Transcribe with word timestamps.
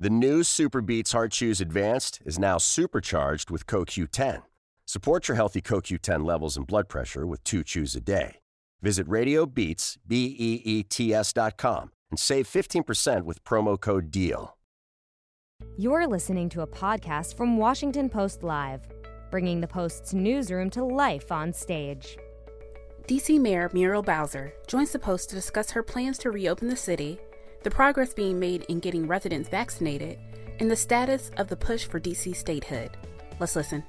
The 0.00 0.10
new 0.10 0.44
Super 0.44 0.80
Beets 0.80 1.10
Heart 1.10 1.32
Chews 1.32 1.60
Advanced 1.60 2.20
is 2.24 2.38
now 2.38 2.56
supercharged 2.56 3.50
with 3.50 3.66
CoQ10. 3.66 4.42
Support 4.86 5.26
your 5.26 5.34
healthy 5.34 5.60
CoQ10 5.60 6.24
levels 6.24 6.56
and 6.56 6.64
blood 6.64 6.88
pressure 6.88 7.26
with 7.26 7.42
two 7.42 7.64
chews 7.64 7.96
a 7.96 8.00
day. 8.00 8.36
Visit 8.80 9.08
RadioBeets, 9.08 9.98
B-E-E-T-S 10.06 11.32
dot 11.32 11.56
com 11.56 11.90
and 12.10 12.18
save 12.20 12.46
15% 12.46 13.24
with 13.24 13.42
promo 13.42 13.78
code 13.78 14.12
DEAL. 14.12 14.56
You're 15.76 16.06
listening 16.06 16.48
to 16.50 16.60
a 16.60 16.66
podcast 16.68 17.36
from 17.36 17.56
Washington 17.56 18.08
Post 18.08 18.44
Live, 18.44 18.86
bringing 19.32 19.60
the 19.60 19.66
Post's 19.66 20.14
newsroom 20.14 20.70
to 20.70 20.84
life 20.84 21.32
on 21.32 21.52
stage. 21.52 22.16
DC 23.08 23.40
Mayor 23.40 23.68
Muriel 23.72 24.04
Bowser 24.04 24.52
joins 24.68 24.92
the 24.92 25.00
Post 25.00 25.30
to 25.30 25.34
discuss 25.34 25.72
her 25.72 25.82
plans 25.82 26.18
to 26.18 26.30
reopen 26.30 26.68
the 26.68 26.76
city, 26.76 27.18
the 27.62 27.70
progress 27.70 28.14
being 28.14 28.38
made 28.38 28.62
in 28.68 28.78
getting 28.78 29.06
residents 29.06 29.48
vaccinated, 29.48 30.18
and 30.60 30.70
the 30.70 30.76
status 30.76 31.30
of 31.36 31.48
the 31.48 31.56
push 31.56 31.86
for 31.86 31.98
DC 31.98 32.34
statehood. 32.34 32.96
Let's 33.40 33.56
listen. 33.56 33.82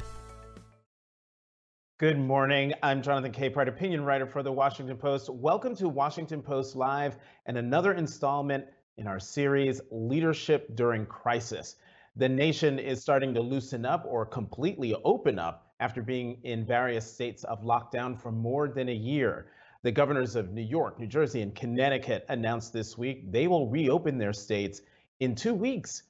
Good 1.99 2.17
morning. 2.17 2.73
I'm 2.81 3.01
Jonathan 3.01 3.31
Capehart, 3.31 3.67
opinion 3.67 4.05
writer 4.05 4.25
for 4.25 4.41
the 4.41 4.51
Washington 4.51 4.97
Post. 4.97 5.29
Welcome 5.29 5.75
to 5.75 5.89
Washington 5.89 6.41
Post 6.41 6.75
Live 6.75 7.17
and 7.45 7.57
another 7.57 7.93
installment 7.93 8.65
in 8.97 9.05
our 9.05 9.19
series, 9.19 9.81
Leadership 9.91 10.75
During 10.75 11.05
Crisis. 11.05 11.75
The 12.15 12.29
nation 12.29 12.79
is 12.79 13.01
starting 13.01 13.33
to 13.33 13.41
loosen 13.41 13.85
up 13.85 14.05
or 14.07 14.25
completely 14.25 14.95
open 15.03 15.38
up 15.38 15.73
after 15.79 16.01
being 16.01 16.39
in 16.43 16.65
various 16.65 17.11
states 17.11 17.43
of 17.43 17.63
lockdown 17.63 18.19
for 18.19 18.31
more 18.31 18.67
than 18.67 18.89
a 18.89 18.93
year. 18.93 19.47
The 19.81 19.91
governors 19.91 20.35
of 20.35 20.51
New 20.51 20.61
York, 20.61 20.99
New 20.99 21.07
Jersey, 21.07 21.41
and 21.41 21.55
Connecticut 21.55 22.25
announced 22.27 22.73
this 22.73 22.97
week 22.97 23.31
they 23.31 23.47
will 23.47 23.69
reopen 23.69 24.17
their 24.17 24.33
states 24.33 24.81
in 25.21 25.35
two 25.35 25.53
weeks. 25.53 26.03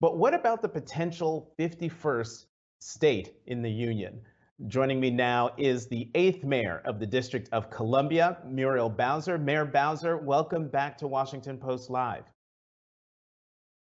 But 0.00 0.16
what 0.16 0.32
about 0.32 0.62
the 0.62 0.68
potential 0.68 1.52
51st 1.58 2.46
state 2.80 3.34
in 3.46 3.60
the 3.60 3.70
union? 3.70 4.22
Joining 4.66 4.98
me 4.98 5.10
now 5.10 5.50
is 5.58 5.88
the 5.88 6.10
eighth 6.14 6.42
mayor 6.42 6.80
of 6.86 7.00
the 7.00 7.06
District 7.06 7.50
of 7.52 7.68
Columbia, 7.68 8.38
Muriel 8.46 8.88
Bowser. 8.88 9.36
Mayor 9.36 9.66
Bowser, 9.66 10.16
welcome 10.16 10.68
back 10.68 10.96
to 10.98 11.06
Washington 11.06 11.58
Post 11.58 11.90
Live. 11.90 12.24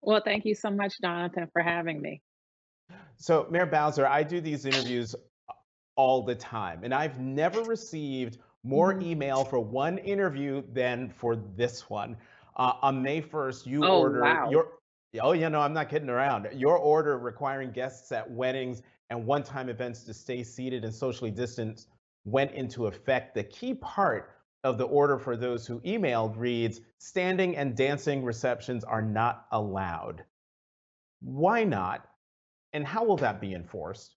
Well, 0.02 0.22
thank 0.24 0.46
you 0.46 0.54
so 0.54 0.70
much, 0.70 1.02
Jonathan, 1.02 1.50
for 1.52 1.64
having 1.64 2.00
me. 2.02 2.22
So, 3.18 3.48
Mayor 3.50 3.66
Bowser, 3.66 4.06
I 4.06 4.22
do 4.22 4.42
these 4.42 4.66
interviews 4.66 5.16
all 5.96 6.24
the 6.24 6.36
time, 6.36 6.84
and 6.84 6.94
I've 6.94 7.20
never 7.20 7.64
received 7.64 8.38
more 8.68 8.94
mm-hmm. 8.94 9.12
email 9.12 9.46
for 9.46 9.60
one 9.60 9.98
interview 10.00 10.64
than 10.74 11.10
for 11.10 11.36
this 11.36 11.90
one. 11.90 12.18
Uh, 12.56 12.74
on 12.82 13.02
May 13.02 13.22
1st, 13.22 13.66
you 13.66 13.86
oh, 13.86 14.00
ordered 14.02 14.22
wow. 14.22 14.50
your. 14.50 14.68
Oh, 15.22 15.32
yeah, 15.32 15.48
no, 15.48 15.62
I'm 15.62 15.74
not 15.74 15.90
kidding 15.90 16.10
around. 16.10 16.48
Your 16.54 16.78
order 16.78 17.18
requiring 17.18 17.72
guests 17.72 18.12
at 18.12 18.30
weddings 18.30 18.84
and 19.10 19.26
one-time 19.26 19.70
events 19.70 20.04
to 20.04 20.14
stay 20.14 20.44
seated 20.44 20.84
and 20.84 20.94
socially 20.94 21.32
distanced 21.32 21.88
went 22.26 22.52
into 22.52 22.88
effect. 22.88 23.34
The 23.34 23.46
key 23.46 23.74
part 23.76 24.38
of 24.64 24.78
the 24.78 24.84
order 24.84 25.18
for 25.18 25.38
those 25.38 25.66
who 25.66 25.80
emailed 25.82 26.38
reads, 26.38 26.82
standing 26.98 27.56
and 27.56 27.76
dancing 27.76 28.24
receptions 28.24 28.84
are 28.84 29.02
not 29.02 29.46
allowed. 29.52 30.24
Why 31.22 31.64
not? 31.64 32.06
And 32.74 32.86
how 32.86 33.06
will 33.06 33.18
that 33.18 33.40
be 33.40 33.54
enforced? 33.54 34.17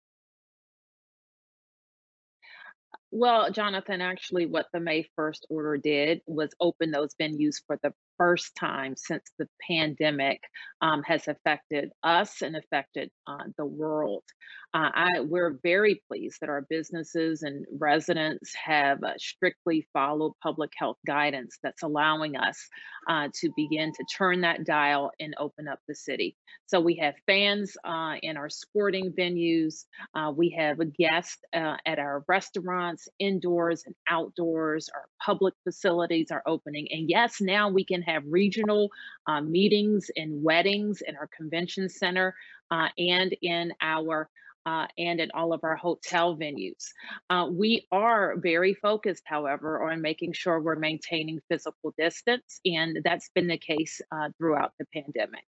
Well, 3.13 3.51
Jonathan, 3.51 4.01
actually, 4.01 4.47
what 4.47 4.67
the 4.73 4.81
May 4.81 5.09
1st 5.19 5.41
order 5.49 5.77
did 5.77 6.21
was 6.27 6.51
open 6.61 6.91
those 6.91 7.15
venues 7.21 7.57
for 7.67 7.79
the 7.83 7.93
first 8.21 8.55
time 8.55 8.95
since 8.97 9.25
the 9.39 9.49
pandemic 9.67 10.43
um, 10.83 11.03
has 11.05 11.27
affected 11.27 11.91
us 12.03 12.43
and 12.43 12.55
affected 12.55 13.11
uh, 13.27 13.45
the 13.57 13.65
world. 13.65 14.25
Uh, 14.73 14.91
I, 14.95 15.09
we're 15.21 15.59
very 15.63 16.01
pleased 16.07 16.37
that 16.41 16.51
our 16.51 16.65
businesses 16.69 17.43
and 17.43 17.65
residents 17.79 18.53
have 18.55 19.03
uh, 19.03 19.15
strictly 19.19 19.89
followed 19.93 20.35
public 20.43 20.71
health 20.77 20.99
guidance 21.07 21.59
that's 21.63 21.83
allowing 21.83 22.37
us 22.37 22.69
uh, 23.09 23.29
to 23.41 23.51
begin 23.57 23.91
to 23.93 24.05
turn 24.17 24.43
that 24.43 24.65
dial 24.65 25.11
and 25.19 25.35
open 25.39 25.67
up 25.67 25.81
the 25.89 25.95
city. 25.95 26.37
So 26.67 26.79
we 26.79 26.97
have 26.97 27.15
fans 27.27 27.75
uh, 27.85 28.17
in 28.23 28.37
our 28.37 28.49
sporting 28.49 29.13
venues. 29.19 29.87
Uh, 30.15 30.33
we 30.37 30.55
have 30.57 30.79
a 30.79 30.85
guest 30.85 31.45
at 31.53 31.99
our 31.99 32.23
restaurants, 32.29 33.09
indoors 33.19 33.83
and 33.87 33.95
outdoors. 34.09 34.89
Our 34.95 35.07
public 35.25 35.55
facilities 35.65 36.31
are 36.31 36.43
opening. 36.47 36.87
And 36.93 37.09
yes, 37.09 37.41
now 37.41 37.71
we 37.71 37.85
can 37.85 38.03
have 38.11 38.23
regional 38.27 38.91
uh, 39.27 39.41
meetings 39.41 40.11
and 40.17 40.43
weddings 40.43 41.03
in 41.07 41.17
our 41.17 41.29
convention 41.29 41.89
center 41.89 42.35
uh, 42.71 42.89
and 42.99 43.35
in 43.43 43.73
our 43.81 44.29
uh, 44.67 44.87
and 44.99 45.21
in 45.21 45.31
all 45.33 45.53
of 45.53 45.61
our 45.65 45.77
hotel 45.77 46.37
venues. 46.37 46.89
Uh, 47.31 47.49
we 47.51 47.87
are 47.91 48.37
very 48.37 48.75
focused, 48.75 49.23
however, 49.25 49.91
on 49.91 50.03
making 50.03 50.33
sure 50.33 50.61
we're 50.61 50.77
maintaining 50.77 51.41
physical 51.49 51.95
distance, 51.97 52.61
and 52.65 52.99
that's 53.05 53.31
been 53.35 53.47
the 53.47 53.59
case 53.59 54.01
uh, 54.13 54.29
throughout 54.37 54.73
the 54.79 54.85
pandemic. 54.93 55.45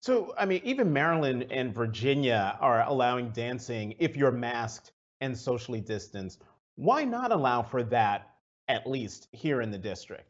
So, 0.00 0.34
I 0.38 0.44
mean, 0.44 0.60
even 0.64 0.92
Maryland 0.92 1.46
and 1.50 1.74
Virginia 1.74 2.58
are 2.60 2.84
allowing 2.86 3.30
dancing 3.30 3.94
if 3.98 4.16
you're 4.16 4.30
masked 4.30 4.92
and 5.20 5.36
socially 5.36 5.80
distanced. 5.80 6.42
Why 6.76 7.04
not 7.04 7.32
allow 7.32 7.62
for 7.62 7.82
that, 7.84 8.34
at 8.68 8.88
least 8.88 9.28
here 9.32 9.62
in 9.62 9.70
the 9.70 9.78
district? 9.78 10.28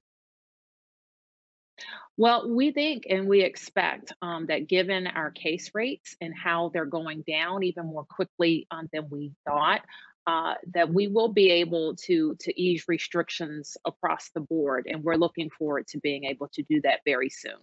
Well, 2.17 2.49
we 2.49 2.71
think 2.71 3.07
and 3.11 3.27
we 3.27 3.43
expect 3.43 4.13
um, 4.23 4.47
that 4.47 4.69
given 4.69 5.07
our 5.09 5.31
case 5.31 5.71
rates 5.75 6.15
and 6.21 6.33
how 6.33 6.71
they're 6.73 6.85
going 6.85 7.25
down 7.27 7.65
even 7.65 7.87
more 7.87 8.05
quickly 8.05 8.67
um, 8.71 8.89
than 8.93 9.09
we 9.11 9.33
thought, 9.45 9.83
uh, 10.27 10.55
that 10.73 10.93
we 10.93 11.09
will 11.09 11.33
be 11.33 11.51
able 11.51 11.97
to 11.97 12.35
to 12.41 12.61
ease 12.61 12.85
restrictions 12.89 13.77
across 13.85 14.31
the 14.31 14.41
board, 14.41 14.87
and 14.89 15.03
we're 15.03 15.17
looking 15.17 15.51
forward 15.51 15.87
to 15.89 15.99
being 15.99 16.25
able 16.25 16.49
to 16.49 16.63
do 16.63 16.81
that 16.83 17.01
very 17.05 17.29
soon. 17.29 17.59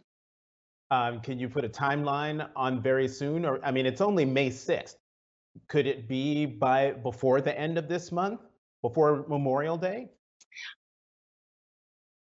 Um, 0.92 1.22
can 1.22 1.40
you 1.40 1.48
put 1.48 1.64
a 1.64 1.70
timeline 1.70 2.48
on 2.56 2.82
very 2.82 3.08
soon? 3.08 3.46
Or 3.46 3.64
I 3.64 3.72
mean, 3.72 3.86
it's 3.86 4.02
only 4.02 4.26
May 4.26 4.50
sixth. 4.50 4.98
Could 5.70 5.88
it 5.88 6.08
be 6.08 6.46
by 6.46 6.92
before 6.92 7.42
the 7.42 7.58
end 7.58 7.78
of 7.78 7.88
this 7.88 8.12
month, 8.12 8.42
before 8.82 9.26
Memorial 9.28 9.78
Day? 9.78 10.10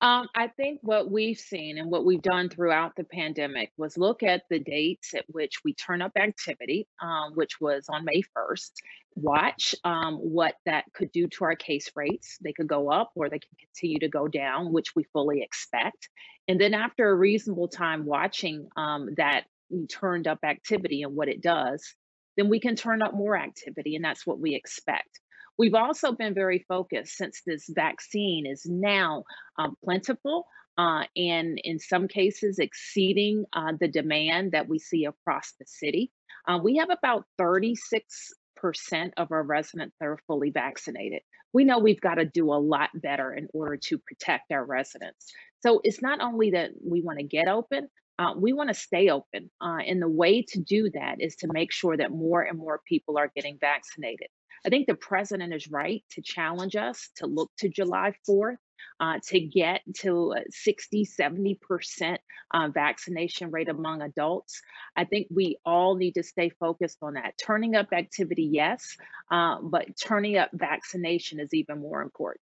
Um, 0.02 0.28
I 0.34 0.48
think 0.48 0.80
what 0.82 1.10
we've 1.10 1.38
seen 1.38 1.76
and 1.76 1.90
what 1.90 2.06
we've 2.06 2.22
done 2.22 2.48
throughout 2.48 2.96
the 2.96 3.04
pandemic 3.04 3.70
was 3.76 3.98
look 3.98 4.22
at 4.22 4.44
the 4.48 4.58
dates 4.58 5.12
at 5.12 5.26
which 5.28 5.60
we 5.62 5.74
turn 5.74 6.00
up 6.00 6.12
activity, 6.16 6.88
um, 7.02 7.32
which 7.34 7.60
was 7.60 7.84
on 7.90 8.06
May 8.06 8.22
1st, 8.34 8.70
watch 9.14 9.74
um, 9.84 10.14
what 10.16 10.54
that 10.64 10.84
could 10.94 11.12
do 11.12 11.28
to 11.28 11.44
our 11.44 11.54
case 11.54 11.90
rates. 11.94 12.38
They 12.42 12.54
could 12.54 12.66
go 12.66 12.90
up 12.90 13.10
or 13.14 13.28
they 13.28 13.40
can 13.40 13.56
continue 13.58 13.98
to 13.98 14.08
go 14.08 14.26
down, 14.26 14.72
which 14.72 14.96
we 14.96 15.04
fully 15.12 15.42
expect. 15.42 16.08
And 16.48 16.58
then 16.58 16.72
after 16.72 17.10
a 17.10 17.14
reasonable 17.14 17.68
time 17.68 18.06
watching 18.06 18.68
um, 18.76 19.10
that 19.18 19.44
turned 19.90 20.26
up 20.26 20.38
activity 20.44 21.02
and 21.02 21.14
what 21.14 21.28
it 21.28 21.42
does, 21.42 21.94
then 22.38 22.48
we 22.48 22.58
can 22.58 22.74
turn 22.74 23.02
up 23.02 23.12
more 23.12 23.36
activity, 23.36 23.96
and 23.96 24.04
that's 24.04 24.26
what 24.26 24.40
we 24.40 24.54
expect. 24.54 25.20
We've 25.60 25.74
also 25.74 26.12
been 26.12 26.32
very 26.32 26.64
focused 26.68 27.18
since 27.18 27.42
this 27.44 27.68
vaccine 27.68 28.46
is 28.46 28.64
now 28.64 29.24
um, 29.58 29.76
plentiful 29.84 30.46
uh, 30.78 31.02
and 31.14 31.60
in 31.62 31.78
some 31.78 32.08
cases 32.08 32.58
exceeding 32.58 33.44
uh, 33.52 33.72
the 33.78 33.88
demand 33.88 34.52
that 34.52 34.70
we 34.70 34.78
see 34.78 35.04
across 35.04 35.52
the 35.58 35.66
city. 35.66 36.12
Uh, 36.48 36.60
we 36.64 36.78
have 36.78 36.88
about 36.88 37.26
36 37.36 38.32
percent 38.56 39.12
of 39.18 39.32
our 39.32 39.42
residents 39.42 39.94
that 40.00 40.06
are 40.06 40.18
fully 40.26 40.48
vaccinated. 40.48 41.20
We 41.52 41.64
know 41.64 41.78
we've 41.78 42.00
got 42.00 42.14
to 42.14 42.24
do 42.24 42.54
a 42.54 42.56
lot 42.56 42.88
better 42.94 43.30
in 43.30 43.46
order 43.52 43.76
to 43.76 43.98
protect 43.98 44.52
our 44.52 44.64
residents. 44.64 45.30
So 45.62 45.82
it's 45.84 46.00
not 46.00 46.22
only 46.22 46.52
that 46.52 46.70
we 46.82 47.02
want 47.02 47.18
to 47.18 47.24
get 47.24 47.48
open, 47.48 47.90
uh, 48.18 48.32
we 48.34 48.54
want 48.54 48.70
to 48.70 48.74
stay 48.74 49.10
open. 49.10 49.50
Uh, 49.60 49.80
and 49.86 50.00
the 50.00 50.08
way 50.08 50.40
to 50.40 50.58
do 50.58 50.90
that 50.94 51.16
is 51.20 51.36
to 51.36 51.48
make 51.52 51.70
sure 51.70 51.98
that 51.98 52.10
more 52.10 52.40
and 52.40 52.56
more 52.56 52.80
people 52.88 53.18
are 53.18 53.30
getting 53.36 53.58
vaccinated. 53.60 54.28
I 54.64 54.68
think 54.68 54.86
the 54.86 54.94
president 54.94 55.54
is 55.54 55.70
right 55.70 56.02
to 56.12 56.22
challenge 56.22 56.76
us 56.76 57.08
to 57.16 57.26
look 57.26 57.50
to 57.58 57.68
July 57.68 58.14
4th 58.28 58.56
uh, 59.00 59.18
to 59.28 59.40
get 59.40 59.80
to 59.98 60.34
60, 60.50 61.06
70% 61.06 62.18
uh, 62.52 62.68
vaccination 62.72 63.50
rate 63.50 63.68
among 63.68 64.02
adults. 64.02 64.60
I 64.96 65.04
think 65.04 65.28
we 65.30 65.58
all 65.64 65.96
need 65.96 66.12
to 66.12 66.22
stay 66.22 66.50
focused 66.50 66.98
on 67.02 67.14
that. 67.14 67.34
Turning 67.38 67.76
up 67.76 67.88
activity, 67.92 68.48
yes, 68.52 68.96
uh, 69.30 69.56
but 69.62 69.86
turning 69.96 70.36
up 70.36 70.50
vaccination 70.52 71.40
is 71.40 71.54
even 71.54 71.80
more 71.80 72.02
important. 72.02 72.42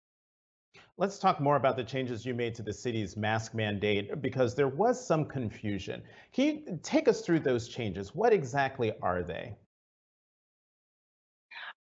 Let's 0.98 1.18
talk 1.18 1.40
more 1.40 1.56
about 1.56 1.78
the 1.78 1.84
changes 1.84 2.26
you 2.26 2.34
made 2.34 2.56
to 2.56 2.64
the 2.64 2.74
city's 2.74 3.16
mask 3.16 3.54
mandate 3.54 4.22
because 4.22 4.54
there 4.54 4.68
was 4.68 5.04
some 5.04 5.26
confusion. 5.26 6.02
Can 6.34 6.46
you 6.46 6.80
take 6.84 7.08
us 7.08 7.22
through 7.22 7.40
those 7.40 7.70
changes? 7.70 8.14
What 8.14 8.34
exactly 8.34 8.92
are 9.02 9.24
they? 9.24 9.56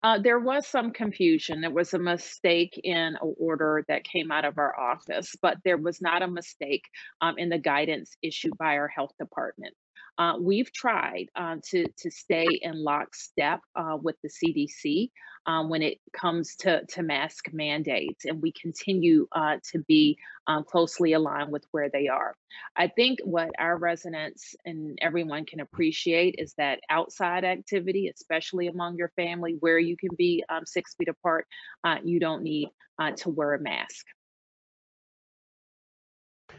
Uh, 0.05 0.19
there 0.19 0.37
was 0.37 0.67
some 0.67 0.91
confusion. 0.91 1.61
There 1.61 1.71
was 1.71 1.95
a 1.95 1.97
mistake 1.97 2.79
in 2.83 2.95
an 2.95 3.17
order 3.39 3.83
that 3.87 4.03
came 4.03 4.31
out 4.31 4.45
of 4.45 4.59
our 4.59 4.79
office, 4.79 5.35
but 5.41 5.57
there 5.65 5.77
was 5.77 5.99
not 5.99 6.21
a 6.21 6.27
mistake 6.27 6.83
um, 7.21 7.39
in 7.39 7.49
the 7.49 7.57
guidance 7.57 8.15
issued 8.21 8.55
by 8.59 8.77
our 8.77 8.87
health 8.87 9.13
department. 9.19 9.73
Uh, 10.17 10.33
we've 10.39 10.71
tried 10.71 11.27
uh, 11.35 11.57
to 11.63 11.85
to 11.97 12.09
stay 12.09 12.47
in 12.62 12.83
lockstep 12.83 13.59
uh, 13.75 13.97
with 14.01 14.15
the 14.23 14.29
CDC 14.29 15.12
um, 15.45 15.69
when 15.69 15.81
it 15.81 16.00
comes 16.13 16.56
to 16.57 16.85
to 16.85 17.03
mask 17.03 17.51
mandates, 17.51 18.25
and 18.25 18.41
we 18.41 18.51
continue 18.51 19.27
uh, 19.31 19.57
to 19.71 19.79
be 19.79 20.17
um, 20.47 20.63
closely 20.63 21.13
aligned 21.13 21.51
with 21.51 21.65
where 21.71 21.89
they 21.89 22.07
are. 22.07 22.35
I 22.75 22.88
think 22.88 23.19
what 23.23 23.50
our 23.59 23.77
residents 23.77 24.56
and 24.65 24.97
everyone 25.01 25.45
can 25.45 25.59
appreciate 25.59 26.35
is 26.38 26.53
that 26.57 26.79
outside 26.89 27.44
activity, 27.44 28.12
especially 28.13 28.67
among 28.67 28.97
your 28.97 29.12
family, 29.15 29.57
where 29.59 29.79
you 29.79 29.97
can 29.97 30.09
be 30.17 30.44
um, 30.50 30.65
six 30.65 30.95
feet 30.95 31.09
apart, 31.09 31.45
uh, 31.83 31.97
you 32.03 32.19
don't 32.19 32.44
need 32.44 32.69
uh, 33.00 33.12
to 33.12 33.29
wear 33.29 33.53
a 33.53 33.59
mask. 33.59 34.06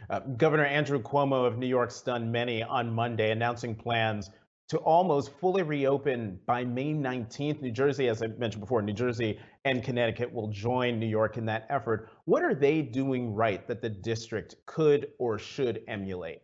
Uh, 0.08 0.20
Governor 0.20 0.64
Andrew 0.64 1.02
Cuomo 1.02 1.44
of 1.44 1.58
New 1.58 1.66
York 1.66 1.90
stunned 1.90 2.30
many 2.30 2.62
on 2.62 2.92
Monday, 2.92 3.32
announcing 3.32 3.74
plans 3.74 4.30
to 4.68 4.78
almost 4.78 5.30
fully 5.40 5.62
reopen 5.62 6.38
by 6.46 6.64
May 6.64 6.92
19th. 6.92 7.60
New 7.60 7.70
Jersey, 7.70 8.08
as 8.08 8.22
I 8.22 8.26
mentioned 8.26 8.60
before, 8.60 8.82
New 8.82 8.92
Jersey 8.92 9.38
and 9.64 9.82
Connecticut 9.82 10.32
will 10.32 10.48
join 10.48 10.98
New 10.98 11.06
York 11.06 11.36
in 11.36 11.46
that 11.46 11.66
effort. 11.70 12.10
What 12.24 12.42
are 12.42 12.54
they 12.54 12.82
doing 12.82 13.34
right 13.34 13.66
that 13.68 13.82
the 13.82 13.88
district 13.88 14.56
could 14.66 15.08
or 15.18 15.38
should 15.38 15.82
emulate? 15.88 16.42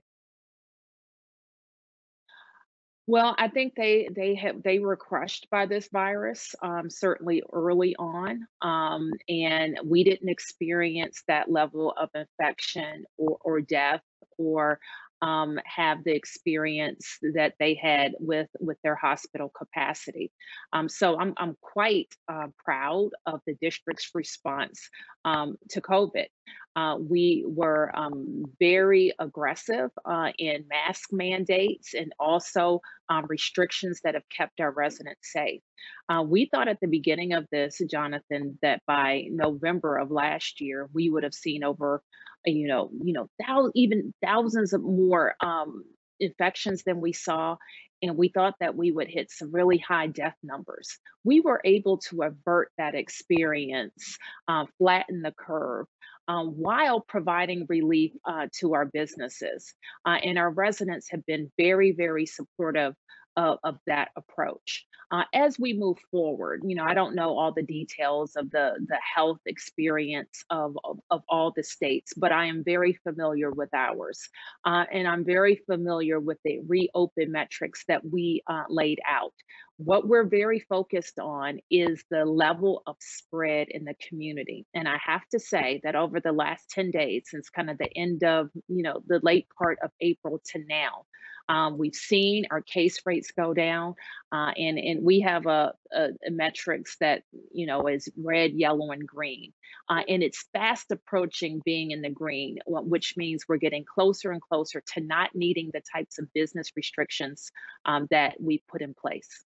Well, 3.06 3.34
I 3.36 3.48
think 3.48 3.74
they 3.74 4.08
they 4.14 4.36
have 4.36 4.62
they 4.62 4.78
were 4.78 4.96
crushed 4.96 5.48
by 5.50 5.66
this 5.66 5.88
virus, 5.88 6.54
um, 6.62 6.88
certainly 6.88 7.42
early 7.52 7.96
on, 7.96 8.46
um, 8.62 9.10
and 9.28 9.78
we 9.84 10.04
didn't 10.04 10.28
experience 10.28 11.22
that 11.26 11.50
level 11.50 11.92
of 12.00 12.10
infection 12.14 13.04
or, 13.18 13.38
or 13.40 13.60
death 13.60 14.02
or 14.38 14.78
um, 15.22 15.58
have 15.64 16.02
the 16.04 16.14
experience 16.14 17.18
that 17.34 17.54
they 17.58 17.74
had 17.74 18.12
with 18.18 18.48
with 18.60 18.76
their 18.82 18.96
hospital 18.96 19.50
capacity. 19.56 20.32
Um, 20.72 20.88
so 20.88 21.18
I'm 21.18 21.32
I'm 21.38 21.56
quite 21.60 22.12
uh, 22.28 22.48
proud 22.62 23.10
of 23.24 23.40
the 23.46 23.54
district's 23.62 24.10
response 24.14 24.90
um, 25.24 25.56
to 25.70 25.80
COVID. 25.80 26.26
Uh, 26.74 26.96
we 26.98 27.44
were 27.46 27.90
um, 27.94 28.44
very 28.58 29.12
aggressive 29.18 29.90
uh, 30.04 30.32
in 30.38 30.64
mask 30.68 31.12
mandates 31.12 31.94
and 31.94 32.12
also 32.18 32.80
um, 33.08 33.26
restrictions 33.28 34.00
that 34.04 34.14
have 34.14 34.28
kept 34.34 34.60
our 34.60 34.70
residents 34.70 35.32
safe. 35.32 35.60
Uh, 36.08 36.22
we 36.22 36.46
thought 36.46 36.68
at 36.68 36.78
the 36.80 36.88
beginning 36.88 37.32
of 37.32 37.46
this, 37.52 37.80
Jonathan, 37.90 38.58
that 38.62 38.80
by 38.86 39.24
November 39.30 39.98
of 39.98 40.10
last 40.10 40.60
year, 40.60 40.88
we 40.92 41.10
would 41.10 41.24
have 41.24 41.34
seen 41.34 41.64
over 41.64 42.02
you 42.44 42.66
know, 42.66 42.90
you 43.02 43.12
know, 43.12 43.28
thou- 43.38 43.70
even 43.74 44.12
thousands 44.24 44.72
of 44.72 44.82
more 44.82 45.34
um, 45.40 45.84
infections 46.18 46.82
than 46.84 47.00
we 47.00 47.12
saw, 47.12 47.56
and 48.02 48.16
we 48.16 48.28
thought 48.28 48.54
that 48.60 48.74
we 48.74 48.90
would 48.90 49.08
hit 49.08 49.30
some 49.30 49.52
really 49.52 49.78
high 49.78 50.08
death 50.08 50.36
numbers. 50.42 50.98
We 51.24 51.40
were 51.40 51.60
able 51.64 51.98
to 52.10 52.22
avert 52.22 52.72
that 52.78 52.94
experience, 52.94 54.18
uh, 54.48 54.66
flatten 54.78 55.22
the 55.22 55.32
curve. 55.32 55.86
Um, 56.28 56.50
while 56.56 57.00
providing 57.00 57.66
relief 57.68 58.12
uh, 58.24 58.46
to 58.60 58.74
our 58.74 58.86
businesses. 58.86 59.74
Uh, 60.06 60.18
and 60.22 60.38
our 60.38 60.50
residents 60.50 61.08
have 61.10 61.26
been 61.26 61.50
very, 61.58 61.90
very 61.92 62.26
supportive 62.26 62.94
of, 63.36 63.58
of 63.64 63.78
that 63.86 64.10
approach. 64.16 64.86
Uh, 65.10 65.24
as 65.34 65.58
we 65.58 65.74
move 65.74 65.98
forward, 66.10 66.62
you 66.64 66.74
know, 66.74 66.84
I 66.84 66.94
don't 66.94 67.14
know 67.14 67.36
all 67.36 67.52
the 67.52 67.62
details 67.62 68.34
of 68.34 68.50
the 68.50 68.72
the 68.88 68.98
health 69.14 69.40
experience 69.44 70.42
of 70.48 70.78
of, 70.84 71.00
of 71.10 71.22
all 71.28 71.52
the 71.54 71.62
states, 71.62 72.14
but 72.16 72.32
I 72.32 72.46
am 72.46 72.64
very 72.64 72.94
familiar 73.04 73.50
with 73.50 73.68
ours, 73.74 74.26
uh, 74.64 74.84
and 74.90 75.06
I'm 75.06 75.22
very 75.24 75.60
familiar 75.66 76.18
with 76.18 76.38
the 76.44 76.60
reopen 76.66 77.30
metrics 77.30 77.84
that 77.88 78.02
we 78.10 78.42
uh, 78.46 78.64
laid 78.70 79.00
out. 79.06 79.34
What 79.76 80.08
we're 80.08 80.24
very 80.24 80.60
focused 80.60 81.18
on 81.18 81.58
is 81.70 82.02
the 82.10 82.24
level 82.24 82.82
of 82.86 82.96
spread 83.00 83.68
in 83.68 83.84
the 83.84 83.94
community, 84.08 84.64
and 84.72 84.88
I 84.88 84.96
have 85.04 85.28
to 85.32 85.38
say 85.38 85.82
that 85.84 85.94
over 85.94 86.20
the 86.20 86.32
last 86.32 86.70
ten 86.70 86.90
days, 86.90 87.24
since 87.26 87.50
kind 87.50 87.68
of 87.68 87.76
the 87.76 87.94
end 87.94 88.24
of 88.24 88.48
you 88.66 88.82
know 88.82 89.02
the 89.06 89.20
late 89.22 89.48
part 89.58 89.78
of 89.82 89.90
April 90.00 90.40
to 90.52 90.64
now. 90.66 91.04
Um, 91.52 91.76
we've 91.76 91.94
seen 91.94 92.46
our 92.50 92.62
case 92.62 93.02
rates 93.04 93.30
go 93.36 93.52
down, 93.52 93.94
uh, 94.32 94.52
and 94.56 94.78
and 94.78 95.04
we 95.04 95.20
have 95.20 95.44
a, 95.44 95.74
a, 95.92 96.08
a, 96.26 96.30
metrics 96.30 96.96
that 97.00 97.24
you 97.52 97.66
know 97.66 97.88
is 97.88 98.08
red, 98.16 98.52
yellow, 98.52 98.90
and 98.90 99.06
green, 99.06 99.52
uh, 99.90 100.00
and 100.08 100.22
it's 100.22 100.46
fast 100.54 100.90
approaching 100.90 101.60
being 101.62 101.90
in 101.90 102.00
the 102.00 102.08
green, 102.08 102.56
which 102.66 103.18
means 103.18 103.44
we're 103.46 103.58
getting 103.58 103.84
closer 103.84 104.30
and 104.30 104.40
closer 104.40 104.82
to 104.94 105.02
not 105.02 105.34
needing 105.34 105.70
the 105.74 105.82
types 105.94 106.18
of 106.18 106.32
business 106.32 106.72
restrictions 106.74 107.52
um, 107.84 108.08
that 108.10 108.34
we 108.40 108.62
put 108.70 108.80
in 108.80 108.94
place. 108.94 109.44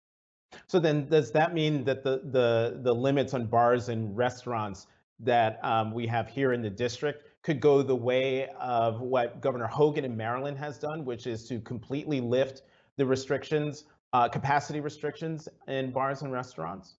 So 0.68 0.78
then, 0.78 1.08
does 1.08 1.32
that 1.32 1.54
mean 1.54 1.82
that 1.84 2.04
the 2.04 2.20
the 2.22 2.78
the 2.82 2.94
limits 2.94 3.34
on 3.34 3.46
bars 3.46 3.88
and 3.88 4.16
restaurants 4.16 4.86
that 5.18 5.58
um, 5.64 5.92
we 5.92 6.06
have 6.06 6.28
here 6.28 6.52
in 6.52 6.62
the 6.62 6.70
district 6.70 7.24
could 7.46 7.60
go 7.60 7.80
the 7.80 7.94
way 7.94 8.48
of 8.58 9.00
what 9.00 9.40
Governor 9.40 9.68
Hogan 9.68 10.04
in 10.04 10.16
Maryland 10.16 10.58
has 10.58 10.78
done, 10.78 11.04
which 11.04 11.28
is 11.28 11.46
to 11.46 11.60
completely 11.60 12.20
lift 12.20 12.62
the 12.96 13.06
restrictions, 13.06 13.84
uh, 14.12 14.28
capacity 14.28 14.80
restrictions 14.80 15.48
in 15.68 15.92
bars 15.92 16.22
and 16.22 16.32
restaurants? 16.32 16.96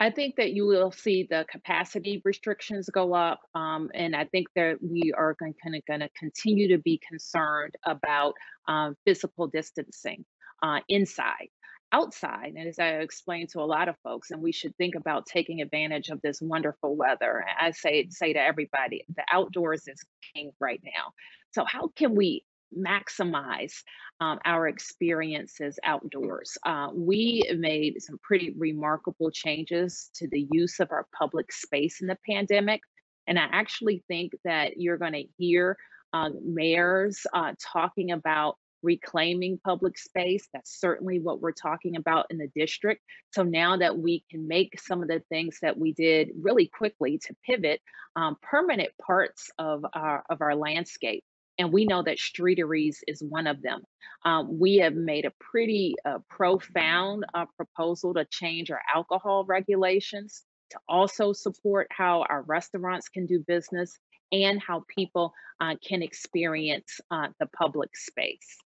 I 0.00 0.10
think 0.10 0.34
that 0.34 0.52
you 0.52 0.66
will 0.66 0.90
see 0.90 1.28
the 1.30 1.46
capacity 1.48 2.20
restrictions 2.24 2.90
go 2.92 3.14
up, 3.14 3.38
um, 3.54 3.88
and 3.94 4.16
I 4.16 4.24
think 4.24 4.48
that 4.56 4.78
we 4.82 5.12
are 5.16 5.36
going 5.38 5.54
to 5.62 6.08
continue 6.18 6.66
to 6.76 6.78
be 6.78 7.00
concerned 7.08 7.76
about 7.84 8.34
um, 8.66 8.96
physical 9.04 9.46
distancing 9.46 10.24
uh, 10.60 10.80
inside 10.88 11.50
outside. 11.96 12.52
And 12.56 12.68
as 12.68 12.78
I 12.78 12.88
explained 13.06 13.48
to 13.50 13.60
a 13.60 13.72
lot 13.76 13.88
of 13.88 13.96
folks, 14.02 14.30
and 14.30 14.42
we 14.42 14.52
should 14.52 14.76
think 14.76 14.94
about 14.94 15.26
taking 15.26 15.60
advantage 15.60 16.08
of 16.08 16.20
this 16.22 16.40
wonderful 16.40 16.96
weather. 16.96 17.44
I 17.60 17.70
say 17.70 18.08
say 18.10 18.32
to 18.32 18.40
everybody, 18.40 19.04
the 19.14 19.24
outdoors 19.32 19.88
is 19.88 20.00
king 20.34 20.52
right 20.60 20.82
now. 20.84 21.12
So 21.52 21.64
how 21.64 21.88
can 21.96 22.14
we 22.14 22.44
maximize 22.76 23.72
um, 24.20 24.38
our 24.44 24.66
experiences 24.66 25.78
outdoors. 25.84 26.56
Uh, 26.64 26.88
we 26.94 27.42
made 27.58 28.02
some 28.02 28.18
pretty 28.22 28.54
remarkable 28.56 29.30
changes 29.30 30.10
to 30.14 30.28
the 30.28 30.46
use 30.52 30.80
of 30.80 30.90
our 30.90 31.06
public 31.16 31.52
space 31.52 32.00
in 32.00 32.06
the 32.06 32.18
pandemic. 32.28 32.80
And 33.26 33.38
I 33.38 33.46
actually 33.52 34.02
think 34.08 34.32
that 34.44 34.78
you're 34.78 34.98
going 34.98 35.12
to 35.12 35.24
hear 35.36 35.76
uh, 36.12 36.30
mayors 36.42 37.26
uh, 37.34 37.52
talking 37.60 38.12
about 38.12 38.56
reclaiming 38.86 39.60
public 39.64 39.98
space. 39.98 40.48
That's 40.52 40.80
certainly 40.80 41.18
what 41.18 41.40
we're 41.40 41.52
talking 41.52 41.96
about 41.96 42.26
in 42.30 42.38
the 42.38 42.50
district. 42.54 43.02
So 43.34 43.42
now 43.42 43.76
that 43.76 43.98
we 43.98 44.24
can 44.30 44.48
make 44.48 44.80
some 44.80 45.02
of 45.02 45.08
the 45.08 45.22
things 45.28 45.58
that 45.60 45.76
we 45.76 45.92
did 45.92 46.30
really 46.40 46.68
quickly 46.68 47.18
to 47.26 47.36
pivot 47.44 47.80
um, 48.14 48.36
permanent 48.40 48.92
parts 49.04 49.50
of 49.58 49.84
our 49.92 50.24
of 50.30 50.40
our 50.40 50.54
landscape. 50.54 51.22
And 51.58 51.72
we 51.72 51.86
know 51.86 52.02
that 52.02 52.18
streeteries 52.18 52.98
is 53.06 53.22
one 53.22 53.46
of 53.46 53.62
them. 53.62 53.80
Um, 54.24 54.58
we 54.58 54.76
have 54.76 54.94
made 54.94 55.24
a 55.24 55.32
pretty 55.40 55.94
uh, 56.04 56.18
profound 56.28 57.24
uh, 57.34 57.46
proposal 57.56 58.14
to 58.14 58.26
change 58.30 58.70
our 58.70 58.82
alcohol 58.94 59.44
regulations 59.44 60.44
to 60.70 60.78
also 60.88 61.32
support 61.32 61.86
how 61.90 62.24
our 62.28 62.42
restaurants 62.42 63.08
can 63.08 63.26
do 63.26 63.44
business 63.46 63.98
and 64.32 64.60
how 64.60 64.84
people 64.94 65.32
uh, 65.60 65.74
can 65.86 66.02
experience 66.02 67.00
uh, 67.10 67.28
the 67.40 67.46
public 67.46 67.96
space. 67.96 68.58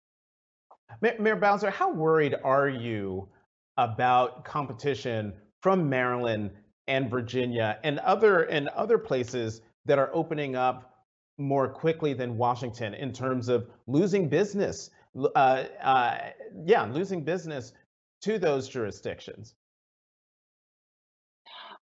Mayor 1.01 1.37
Bowser, 1.37 1.71
how 1.71 1.93
worried 1.93 2.35
are 2.43 2.69
you 2.69 3.29
about 3.77 4.45
competition 4.45 5.33
from 5.61 5.89
Maryland 5.89 6.51
and 6.87 7.11
Virginia 7.11 7.79
and 7.85 7.99
other 8.01 8.45
and 8.45 8.69
other 8.69 8.99
places 8.99 9.61
that 9.85 9.99
are 9.99 10.11
opening 10.13 10.57
up 10.57 11.05
more 11.37 11.69
quickly 11.69 12.15
than 12.15 12.37
Washington 12.37 12.95
in 12.95 13.13
terms 13.13 13.49
of 13.49 13.71
losing 13.87 14.29
business? 14.29 14.91
Uh, 15.15 15.65
uh, 15.83 16.19
yeah, 16.65 16.85
losing 16.85 17.23
business 17.23 17.73
to 18.23 18.39
those 18.39 18.69
jurisdictions. 18.69 19.55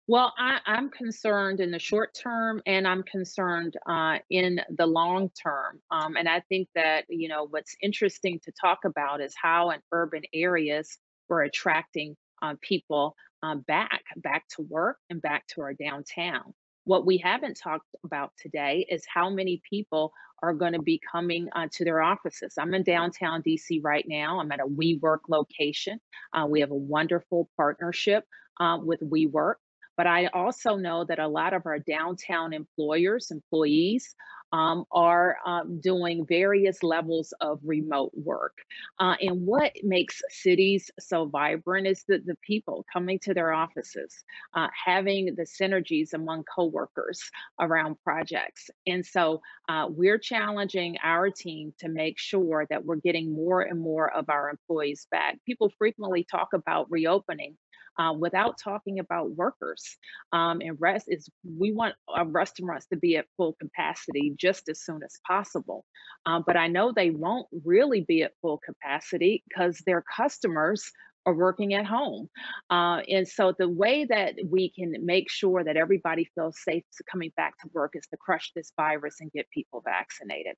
Well, 0.08 0.34
I, 0.38 0.60
I'm 0.68 0.92
concerned 0.92 1.60
in 1.60 1.72
the 1.72 1.80
short 1.80 2.14
term, 2.14 2.62
and 2.68 2.88
I'm 2.88 3.02
concerned 3.02 3.76
uh, 3.88 4.20
in 4.30 4.62
the 4.78 4.86
long 4.86 5.32
term. 5.42 5.80
Um, 5.90 6.16
and 6.16 6.30
I 6.30 6.42
think 6.42 6.68
that 6.76 7.06
you 7.10 7.28
know 7.28 7.48
what's 7.50 7.76
interesting 7.82 8.40
to 8.44 8.52
talk 8.52 8.86
about 8.86 9.20
is 9.22 9.34
how 9.36 9.72
in 9.72 9.80
urban 9.92 10.22
areas 10.32 11.00
we're 11.28 11.44
attracting 11.44 12.16
uh, 12.44 12.54
people 12.62 13.16
uh, 13.42 13.56
back, 13.56 14.04
back 14.18 14.48
to 14.58 14.62
work, 14.62 14.98
and 15.10 15.22
back 15.22 15.48
to 15.48 15.62
our 15.62 15.74
downtown. 15.74 16.54
What 16.84 17.08
we 17.08 17.18
haven't 17.18 17.56
talked 17.56 17.88
about 18.04 18.32
today 18.40 18.86
is 18.88 19.04
how 19.12 19.32
many 19.32 19.60
people 19.68 20.14
are 20.44 20.54
going 20.54 20.74
to 20.74 20.82
be 20.84 21.02
coming 21.12 21.50
uh, 21.56 21.68
to 21.72 21.84
their 21.84 22.04
offices. 22.04 22.54
I'm 22.60 22.76
in 22.76 22.84
downtown 22.84 23.42
DC 23.42 23.80
right 23.84 24.06
now. 24.08 24.40
I'm 24.40 24.52
at 24.52 24.60
a 24.60 24.68
WeWork 24.68 25.22
location. 25.30 26.00
Uh, 26.32 26.46
we 26.48 26.60
have 26.60 26.70
a 26.70 26.76
wonderful 26.76 27.50
partnership 27.58 28.24
uh, 28.60 28.78
with 28.84 29.00
WeWork. 29.02 29.56
But 29.98 30.08
I 30.08 30.28
also 30.28 30.76
know 30.76 31.06
that 31.06 31.20
a 31.20 31.28
lot 31.28 31.54
of 31.54 31.66
our 31.66 31.80
downtown 31.80 32.54
employers, 32.54 33.32
employees, 33.32 34.16
um, 34.52 34.86
are 34.92 35.38
um, 35.46 35.80
doing 35.82 36.26
various 36.26 36.84
levels 36.84 37.34
of 37.42 37.60
remote 37.64 38.12
work. 38.14 38.58
Uh, 39.00 39.16
and 39.22 39.46
what 39.46 39.74
makes 39.84 40.22
cities 40.30 40.90
so 41.00 41.26
vibrant 41.26 41.88
is 41.88 42.04
the, 42.08 42.22
the 42.26 42.38
people 42.46 42.86
coming 42.92 43.20
to 43.20 43.34
their 43.34 43.52
offices, 43.52 44.24
uh, 44.54 44.68
having 44.86 45.36
the 45.36 45.46
synergies 45.46 46.14
among 46.14 46.44
coworkers 46.44 47.20
around 47.60 47.96
projects. 48.04 48.70
And 48.88 49.06
so 49.06 49.42
uh, 49.68 49.88
we're 49.90 50.20
challenging 50.20 50.98
our 51.04 51.30
team 51.30 51.74
to 51.80 51.90
make 51.90 52.18
sure 52.18 52.66
that 52.70 52.86
we're 52.86 52.96
getting 52.98 53.36
more 53.36 53.62
and 53.62 53.80
more 53.80 54.10
of 54.14 54.30
our 54.30 54.50
employees 54.50 55.08
back. 55.12 55.38
People 55.46 55.72
frequently 55.78 56.24
talk 56.24 56.50
about 56.54 56.90
reopening 56.90 57.58
uh, 57.98 58.14
without 58.18 58.58
talking 58.62 59.00
about 59.00 59.32
workers. 59.32 59.98
Um, 60.34 60.62
and 60.62 60.78
rest 60.80 61.06
is 61.08 61.30
we 61.58 61.72
want 61.72 61.96
our 62.08 62.26
restaurants 62.26 62.88
to 62.88 62.98
be 62.98 63.18
at 63.18 63.26
full 63.38 63.54
capacity 63.60 64.34
just 64.38 64.70
as 64.70 64.82
soon 64.82 65.02
as 65.04 65.18
possible. 65.26 65.86
Um, 66.26 66.44
but 66.46 66.58
I 66.58 66.68
know 66.68 66.92
they 66.92 67.12
won't 67.12 67.48
really 67.64 68.02
be 68.02 68.24
at 68.24 68.34
full 68.42 68.60
capacity 68.66 69.44
because 69.48 69.82
their 69.86 70.04
customers 70.16 70.92
are 71.26 71.34
working 71.34 71.74
at 71.74 71.86
home. 71.86 72.30
Uh, 72.70 73.02
and 73.10 73.28
so 73.28 73.54
the 73.58 73.70
way 73.70 74.06
that 74.06 74.36
we 74.50 74.70
can 74.70 74.94
make 75.06 75.30
sure 75.30 75.64
that 75.64 75.78
everybody 75.78 76.30
feels 76.36 76.58
safe 76.64 76.84
coming 77.12 77.32
back 77.36 77.58
to 77.60 77.70
work 77.74 77.94
is 77.96 78.06
to 78.08 78.18
crush 78.18 78.52
this 78.56 78.72
virus 78.76 79.18
and 79.22 79.32
get 79.32 79.50
people 79.50 79.82
vaccinated. 79.84 80.56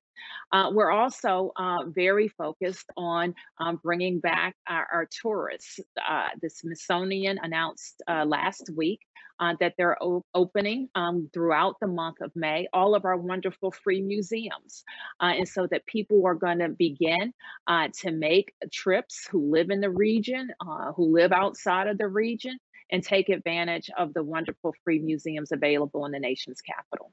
Uh, 0.52 0.70
we're 0.72 0.90
also 0.90 1.52
uh, 1.56 1.84
very 1.88 2.28
focused 2.28 2.90
on 2.96 3.34
um, 3.58 3.80
bringing 3.82 4.20
back 4.20 4.54
our, 4.66 4.86
our 4.92 5.08
tourists. 5.22 5.80
Uh, 6.08 6.28
the 6.42 6.50
Smithsonian 6.50 7.38
announced 7.42 8.02
uh, 8.08 8.24
last 8.24 8.70
week 8.76 9.00
uh, 9.40 9.54
that 9.60 9.74
they're 9.76 9.96
opening 10.34 10.88
um, 10.94 11.28
throughout 11.32 11.76
the 11.80 11.86
month 11.86 12.20
of 12.20 12.30
May, 12.34 12.68
all 12.72 12.94
of 12.94 13.04
our 13.04 13.16
wonderful 13.16 13.70
free 13.70 14.00
museums. 14.00 14.84
Uh, 15.20 15.32
and 15.38 15.48
so 15.48 15.66
that 15.70 15.86
people 15.86 16.26
are 16.26 16.34
going 16.34 16.58
to 16.58 16.68
begin 16.68 17.32
uh, 17.66 17.88
to 18.00 18.10
make 18.10 18.52
trips 18.72 19.26
who 19.30 19.50
live 19.50 19.70
in 19.70 19.80
the 19.80 19.90
region, 19.90 20.50
uh, 20.60 20.92
who 20.92 21.12
live 21.12 21.32
outside 21.32 21.86
of 21.86 21.98
the 21.98 22.08
region, 22.08 22.58
and 22.90 23.02
take 23.02 23.28
advantage 23.28 23.90
of 23.98 24.14
the 24.14 24.22
wonderful 24.22 24.74
free 24.84 24.98
museums 24.98 25.52
available 25.52 26.06
in 26.06 26.12
the 26.12 26.18
nation's 26.18 26.60
capital. 26.60 27.12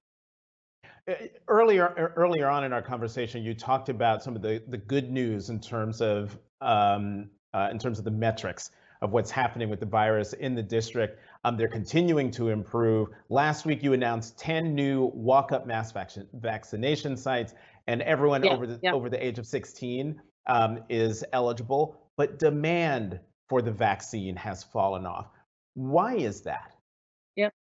Earlier, 1.47 2.13
earlier 2.15 2.47
on 2.47 2.63
in 2.63 2.73
our 2.73 2.81
conversation, 2.81 3.43
you 3.43 3.53
talked 3.53 3.89
about 3.89 4.23
some 4.23 4.35
of 4.35 4.41
the, 4.41 4.63
the 4.67 4.77
good 4.77 5.11
news 5.11 5.49
in 5.49 5.59
terms 5.59 6.01
of 6.01 6.37
um, 6.61 7.29
uh, 7.53 7.69
in 7.71 7.77
terms 7.79 7.99
of 7.99 8.05
the 8.05 8.11
metrics 8.11 8.71
of 9.05 9.11
what's 9.11 9.29
happening 9.29 9.69
with 9.69 9.79
the 9.79 9.85
virus 9.85 10.33
in 10.33 10.55
the 10.55 10.63
district. 10.63 11.19
Um, 11.43 11.55
they're 11.55 11.67
continuing 11.67 12.31
to 12.31 12.49
improve. 12.49 13.09
Last 13.29 13.63
week, 13.63 13.83
you 13.83 13.93
announced 13.93 14.39
10 14.39 14.73
new 14.73 15.11
walk-up 15.13 15.67
mass 15.67 15.91
vac- 15.91 16.17
vaccination 16.33 17.15
sites, 17.15 17.53
and 17.85 18.01
everyone 18.01 18.43
yeah, 18.43 18.53
over 18.53 18.65
the 18.65 18.79
yeah. 18.81 18.93
over 18.93 19.07
the 19.07 19.23
age 19.23 19.37
of 19.37 19.45
16 19.45 20.19
um, 20.47 20.79
is 20.89 21.23
eligible. 21.33 22.01
But 22.17 22.39
demand 22.39 23.19
for 23.47 23.61
the 23.61 23.71
vaccine 23.71 24.35
has 24.37 24.63
fallen 24.63 25.05
off. 25.05 25.27
Why 25.75 26.15
is 26.15 26.41
that? 26.41 26.71
Yep. 27.35 27.53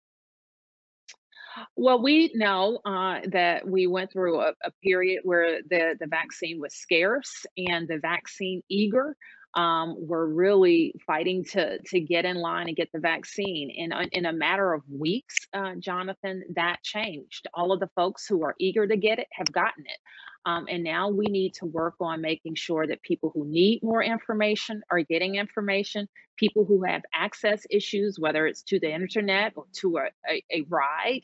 Well, 1.74 2.00
we 2.00 2.30
know 2.34 2.78
uh, 2.84 3.20
that 3.32 3.66
we 3.66 3.88
went 3.88 4.12
through 4.12 4.42
a, 4.42 4.52
a, 4.62 4.70
period 4.84 5.22
where 5.24 5.60
the, 5.68 5.96
the 5.98 6.06
vaccine 6.06 6.60
was 6.60 6.74
scarce 6.74 7.46
and 7.56 7.88
the 7.88 7.98
vaccine 7.98 8.62
eager 8.68 9.16
um, 9.54 9.96
were 9.98 10.26
really 10.26 10.94
fighting 11.06 11.44
to 11.44 11.78
to 11.78 12.00
get 12.00 12.24
in 12.24 12.36
line 12.36 12.68
and 12.68 12.76
get 12.76 12.90
the 12.92 13.00
vaccine. 13.00 13.92
Uh, 13.92 14.04
in 14.12 14.26
a 14.26 14.32
matter 14.32 14.72
of 14.72 14.82
weeks, 14.88 15.36
uh, 15.52 15.74
Jonathan, 15.78 16.42
that 16.54 16.82
changed. 16.82 17.46
All 17.54 17.72
of 17.72 17.80
the 17.80 17.90
folks 17.94 18.26
who 18.26 18.44
are 18.44 18.54
eager 18.58 18.86
to 18.86 18.96
get 18.96 19.18
it 19.18 19.28
have 19.32 19.50
gotten 19.52 19.84
it. 19.86 19.98
Um, 20.44 20.66
and 20.68 20.82
now 20.82 21.08
we 21.08 21.26
need 21.26 21.54
to 21.54 21.66
work 21.66 21.94
on 22.00 22.20
making 22.20 22.56
sure 22.56 22.86
that 22.86 23.02
people 23.02 23.30
who 23.32 23.44
need 23.44 23.82
more 23.82 24.02
information 24.02 24.82
are 24.90 25.02
getting 25.02 25.36
information. 25.36 26.08
People 26.36 26.64
who 26.64 26.82
have 26.82 27.02
access 27.14 27.64
issues, 27.70 28.18
whether 28.18 28.46
it's 28.46 28.62
to 28.64 28.80
the 28.80 28.92
internet 28.92 29.52
or 29.54 29.66
to 29.80 29.98
a, 29.98 30.10
a, 30.28 30.42
a 30.50 30.66
ride, 30.68 31.22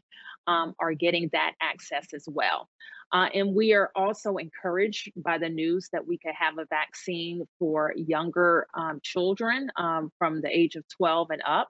um, 0.49 0.75
are 0.81 0.95
getting 0.95 1.29
that 1.33 1.53
access 1.63 2.07
as 2.15 2.25
well. 2.27 2.69
Uh, 3.13 3.29
and 3.35 3.55
we 3.55 3.73
are 3.73 3.91
also 3.95 4.37
encouraged 4.37 5.11
by 5.17 5.39
the 5.39 5.49
news 5.49 5.89
that 5.93 6.07
we 6.07 6.19
could 6.19 6.35
have 6.39 6.59
a 6.59 6.67
vaccine 6.67 7.47
for 7.59 7.95
younger 7.97 8.67
um, 8.75 9.01
children 9.03 9.69
um, 9.77 10.11
from 10.19 10.41
the 10.41 10.49
age 10.49 10.75
of 10.75 10.85
12 10.97 11.29
and 11.31 11.43
up. 11.47 11.69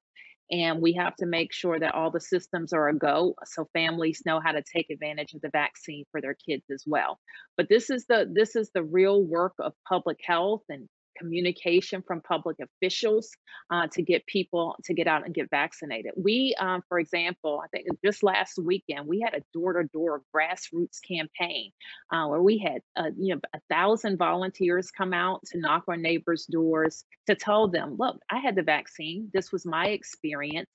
And 0.51 0.81
we 0.81 0.95
have 0.95 1.15
to 1.17 1.27
make 1.27 1.53
sure 1.53 1.79
that 1.79 1.95
all 1.95 2.11
the 2.11 2.21
systems 2.21 2.73
are 2.73 2.89
a 2.89 2.97
go 2.97 3.35
so 3.45 3.69
families 3.75 4.23
know 4.25 4.41
how 4.43 4.53
to 4.53 4.63
take 4.75 4.89
advantage 4.91 5.35
of 5.35 5.43
the 5.43 5.51
vaccine 5.51 6.05
for 6.11 6.23
their 6.23 6.35
kids 6.49 6.65
as 6.73 6.85
well. 6.87 7.19
But 7.59 7.69
this 7.69 7.91
is 7.91 8.07
the 8.07 8.27
this 8.33 8.57
is 8.57 8.71
the 8.73 8.83
real 8.83 9.23
work 9.23 9.53
of 9.61 9.75
public 9.87 10.19
health 10.25 10.63
and 10.71 10.89
communication 11.19 12.03
from 12.07 12.21
public 12.21 12.57
officials 12.61 13.31
uh, 13.71 13.87
to 13.93 14.03
get 14.03 14.27
people 14.27 14.77
to 14.85 14.95
get 14.95 15.07
out 15.07 15.25
and 15.25 15.35
get 15.35 15.51
vaccinated. 15.51 16.13
We, 16.17 16.55
um, 16.59 16.83
for 16.89 16.99
example, 16.99 17.61
I 17.65 17.69
think 17.69 17.87
just 18.05 18.23
last 18.23 18.59
weekend 18.59 19.07
we 19.07 19.21
had 19.21 19.35
a 19.35 19.43
door-to-door 19.53 20.23
grassroots 20.35 20.99
campaign 21.07 21.73
uh, 22.13 22.27
where 22.27 22.43
we 22.43 22.59
had 22.59 22.83
uh, 22.97 23.11
you 23.19 23.35
know 23.35 23.41
a 23.55 23.61
thousand 23.71 24.19
volunteers 24.19 24.91
come 24.91 25.13
out 25.13 25.41
to 25.47 25.59
knock 25.59 25.85
on 25.89 26.03
neighbors' 26.03 26.47
doors 26.47 27.05
to 27.27 27.35
tell 27.35 27.69
them, 27.69 27.97
look, 27.99 28.19
I 28.31 28.39
had 28.39 28.55
the 28.55 28.63
vaccine. 28.63 29.31
This 29.33 29.53
was 29.53 29.67
my 29.67 29.87
experience, 29.87 30.71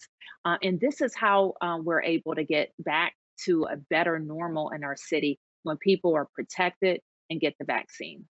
uh, 0.45 0.57
and 0.61 0.79
this 0.79 1.01
is 1.01 1.15
how 1.15 1.53
uh, 1.61 1.79
we're 1.81 2.03
able 2.03 2.35
to 2.35 2.43
get 2.43 2.71
back 2.79 3.13
to 3.45 3.65
a 3.71 3.77
better 3.77 4.19
normal 4.19 4.69
in 4.69 4.83
our 4.83 4.95
city 4.95 5.39
when 5.63 5.77
people 5.77 6.15
are 6.15 6.27
protected 6.35 7.01
and 7.29 7.39
get 7.39 7.55
the 7.59 7.65
vaccine. 7.65 8.25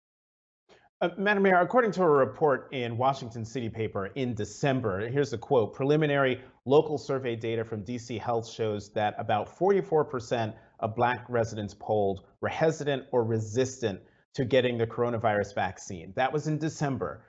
Uh, 1.01 1.07
Madam 1.17 1.43
Mayor, 1.43 1.61
according 1.61 1.91
to 1.91 2.03
a 2.03 2.09
report 2.09 2.67
in 2.73 2.97
Washington 2.97 3.45
City 3.45 3.69
paper 3.69 4.07
in 4.15 4.33
December, 4.33 5.07
here's 5.07 5.31
a 5.31 5.37
quote 5.37 5.73
preliminary 5.73 6.41
local 6.65 6.97
survey 6.97 7.37
data 7.37 7.63
from 7.63 7.85
DC 7.85 8.19
Health 8.19 8.49
shows 8.49 8.89
that 8.89 9.15
about 9.17 9.47
44% 9.57 10.53
of 10.81 10.95
Black 10.97 11.25
residents 11.29 11.73
polled 11.73 12.25
were 12.41 12.49
hesitant 12.49 13.05
or 13.13 13.23
resistant 13.23 14.01
to 14.33 14.43
getting 14.43 14.77
the 14.77 14.85
coronavirus 14.85 15.55
vaccine. 15.55 16.11
That 16.17 16.33
was 16.33 16.47
in 16.47 16.57
December. 16.57 17.23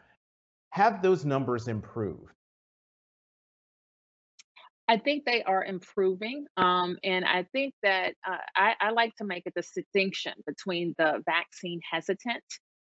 Have 0.70 1.00
those 1.00 1.24
numbers 1.24 1.68
improved? 1.68 2.32
I 4.88 4.96
think 4.96 5.24
they 5.24 5.44
are 5.44 5.64
improving. 5.64 6.46
Um, 6.56 6.98
and 7.04 7.24
I 7.24 7.46
think 7.52 7.74
that 7.84 8.14
uh, 8.28 8.38
I, 8.56 8.74
I, 8.80 8.90
like 8.90 9.14
to 9.18 9.24
make 9.24 9.44
a 9.46 9.52
distinction 9.52 10.32
between 10.44 10.96
the 10.98 11.22
vaccine 11.24 11.80
hesitant 11.88 12.42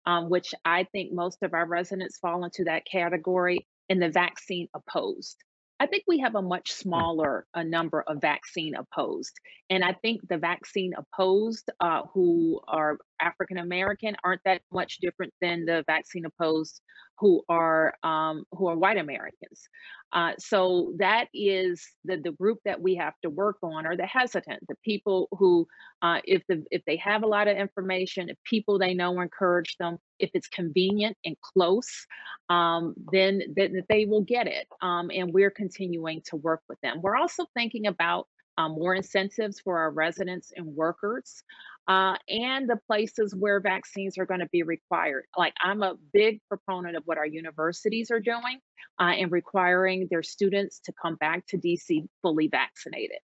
um, 0.06 0.30
which 0.30 0.54
I 0.64 0.84
think 0.92 1.12
most 1.12 1.42
of 1.42 1.54
our 1.54 1.66
residents 1.66 2.18
fall 2.18 2.44
into 2.44 2.64
that 2.64 2.86
category, 2.90 3.66
and 3.88 4.00
the 4.00 4.08
vaccine 4.08 4.68
opposed. 4.74 5.36
I 5.78 5.86
think 5.86 6.04
we 6.06 6.20
have 6.20 6.34
a 6.34 6.42
much 6.42 6.72
hmm. 6.72 6.88
smaller 6.88 7.46
a 7.54 7.64
number 7.64 8.02
of 8.06 8.20
vaccine 8.20 8.74
opposed. 8.74 9.34
And 9.68 9.84
I 9.84 9.92
think 9.92 10.26
the 10.28 10.38
vaccine 10.38 10.92
opposed 10.96 11.70
uh, 11.80 12.02
who 12.14 12.60
are 12.66 12.98
African 13.20 13.58
American 13.58 14.16
aren't 14.24 14.42
that 14.44 14.62
much 14.72 14.98
different 14.98 15.32
than 15.40 15.64
the 15.64 15.84
vaccine 15.86 16.24
opposed 16.24 16.80
who 17.18 17.42
are 17.48 17.94
um, 18.02 18.44
who 18.52 18.66
are 18.66 18.76
white 18.76 18.98
Americans. 18.98 19.68
Uh, 20.12 20.32
so 20.38 20.92
that 20.98 21.26
is 21.34 21.86
the 22.04 22.16
the 22.18 22.32
group 22.32 22.58
that 22.64 22.80
we 22.80 22.94
have 22.94 23.14
to 23.22 23.30
work 23.30 23.56
on, 23.62 23.86
are 23.86 23.96
the 23.96 24.06
hesitant, 24.06 24.60
the 24.68 24.76
people 24.84 25.28
who, 25.32 25.66
uh, 26.02 26.20
if 26.24 26.42
the 26.48 26.64
if 26.70 26.82
they 26.86 26.96
have 26.96 27.22
a 27.22 27.26
lot 27.26 27.48
of 27.48 27.56
information, 27.56 28.28
if 28.28 28.36
people 28.44 28.78
they 28.78 28.94
know 28.94 29.20
encourage 29.20 29.76
them, 29.78 29.98
if 30.18 30.30
it's 30.34 30.48
convenient 30.48 31.16
and 31.24 31.36
close, 31.40 32.06
um, 32.50 32.94
then 33.12 33.42
then 33.54 33.82
they 33.88 34.04
will 34.04 34.22
get 34.22 34.46
it. 34.46 34.66
Um, 34.82 35.10
and 35.10 35.32
we're 35.32 35.50
continuing 35.50 36.22
to 36.26 36.36
work 36.36 36.62
with 36.68 36.80
them. 36.82 37.00
We're 37.02 37.16
also 37.16 37.46
thinking 37.54 37.86
about 37.86 38.26
um, 38.58 38.72
more 38.72 38.94
incentives 38.94 39.60
for 39.60 39.78
our 39.78 39.90
residents 39.90 40.52
and 40.56 40.66
workers 40.66 41.42
uh, 41.88 42.16
and 42.28 42.68
the 42.68 42.78
places 42.86 43.34
where 43.34 43.60
vaccines 43.60 44.18
are 44.18 44.26
going 44.26 44.40
to 44.40 44.48
be 44.48 44.62
required. 44.62 45.24
Like, 45.36 45.54
I'm 45.60 45.82
a 45.82 45.94
big 46.12 46.40
proponent 46.48 46.96
of 46.96 47.04
what 47.04 47.18
our 47.18 47.26
universities 47.26 48.10
are 48.10 48.20
doing 48.20 48.58
uh, 49.00 49.12
and 49.16 49.30
requiring 49.30 50.08
their 50.10 50.22
students 50.22 50.80
to 50.84 50.92
come 51.00 51.16
back 51.16 51.46
to 51.48 51.58
DC 51.58 52.06
fully 52.22 52.48
vaccinated. 52.48 53.18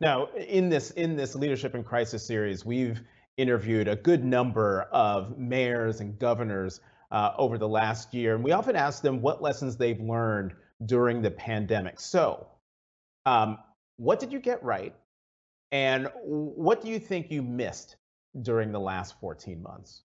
Now, 0.00 0.28
in 0.34 0.68
this 0.68 0.90
in 0.92 1.14
this 1.14 1.34
leadership 1.34 1.74
in 1.74 1.84
crisis 1.84 2.26
series, 2.26 2.64
we've 2.64 3.00
interviewed 3.36 3.88
a 3.88 3.96
good 3.96 4.24
number 4.24 4.82
of 4.92 5.38
mayors 5.38 6.00
and 6.00 6.18
governors 6.18 6.80
uh, 7.10 7.32
over 7.38 7.58
the 7.58 7.68
last 7.68 8.12
year, 8.12 8.34
and 8.34 8.42
we 8.42 8.52
often 8.52 8.76
ask 8.76 9.02
them 9.02 9.20
what 9.20 9.40
lessons 9.40 9.76
they've 9.76 10.00
learned 10.00 10.52
during 10.86 11.22
the 11.22 11.30
pandemic. 11.30 12.00
So, 12.00 12.48
um, 13.26 13.58
what 13.96 14.18
did 14.20 14.32
you 14.32 14.40
get 14.40 14.62
right? 14.62 14.94
And 15.72 16.08
what 16.24 16.80
do 16.80 16.88
you 16.88 16.98
think 16.98 17.30
you 17.30 17.42
missed 17.42 17.96
during 18.42 18.72
the 18.72 18.80
last 18.80 19.18
14 19.20 19.62
months? 19.62 20.02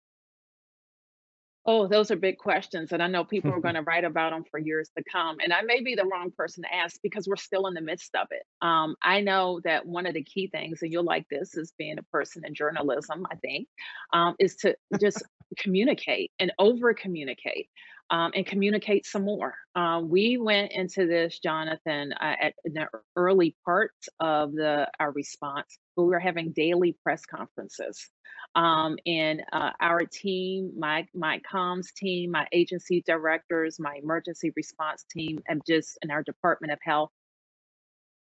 Oh, 1.64 1.87
those 1.87 2.11
are 2.11 2.16
big 2.16 2.38
questions, 2.38 2.90
and 2.90 3.00
I 3.00 3.07
know 3.07 3.23
people 3.23 3.52
are 3.52 3.61
going 3.61 3.76
to 3.76 3.83
write 3.83 4.04
about 4.04 4.33
them 4.33 4.42
for 4.50 4.59
years 4.59 4.90
to 4.97 5.04
come. 5.11 5.37
And 5.42 5.52
I 5.52 5.62
may 5.62 5.81
be 5.81 5.95
the 5.95 6.07
wrong 6.07 6.33
person 6.37 6.64
to 6.64 6.75
ask 6.75 7.00
because 7.02 7.28
we're 7.28 7.37
still 7.37 7.69
in 7.69 7.75
the 7.75 7.81
midst 7.81 8.14
of 8.16 8.26
it. 8.33 8.42
Um, 8.61 8.97
I 9.00 9.21
know 9.21 9.61
that 9.62 9.87
one 9.87 10.07
of 10.07 10.14
the 10.14 10.25
key 10.25 10.49
things, 10.49 10.83
and 10.83 10.92
you'll 10.92 11.04
like 11.04 11.28
this, 11.31 11.57
is 11.57 11.73
being 11.78 11.99
a 11.99 12.02
person 12.04 12.42
in 12.45 12.54
journalism. 12.54 13.25
I 13.31 13.37
think 13.37 13.69
um, 14.12 14.35
is 14.40 14.57
to 14.57 14.75
just 15.00 15.23
communicate 15.59 16.33
and 16.40 16.52
over 16.59 16.95
communicate. 16.95 17.69
Um, 18.11 18.32
and 18.35 18.44
communicate 18.44 19.06
some 19.06 19.25
more. 19.25 19.54
Uh, 19.75 20.02
we 20.04 20.37
went 20.37 20.73
into 20.73 21.06
this, 21.06 21.38
Jonathan, 21.38 22.12
uh, 22.12 22.35
at 22.42 22.54
the 22.62 22.87
early 23.16 23.56
parts 23.64 24.06
of 24.21 24.52
the 24.52 24.87
our 25.00 25.11
response. 25.12 25.78
But 25.97 26.02
we 26.02 26.11
were 26.11 26.21
having 26.21 26.52
daily 26.52 26.94
press 27.02 27.25
conferences 27.25 28.11
um, 28.54 28.99
and 29.06 29.42
uh, 29.52 29.71
our 29.80 30.00
team, 30.04 30.73
my 30.76 31.06
my 31.14 31.40
comms 31.50 31.92
team, 31.94 32.32
my 32.32 32.47
agency 32.52 33.02
directors, 33.06 33.78
my 33.80 33.99
emergency 34.02 34.52
response 34.56 35.04
team, 35.11 35.40
and 35.49 35.62
just 35.66 35.99
in 36.02 36.11
our 36.11 36.23
Department 36.23 36.73
of 36.73 36.78
Health 36.82 37.11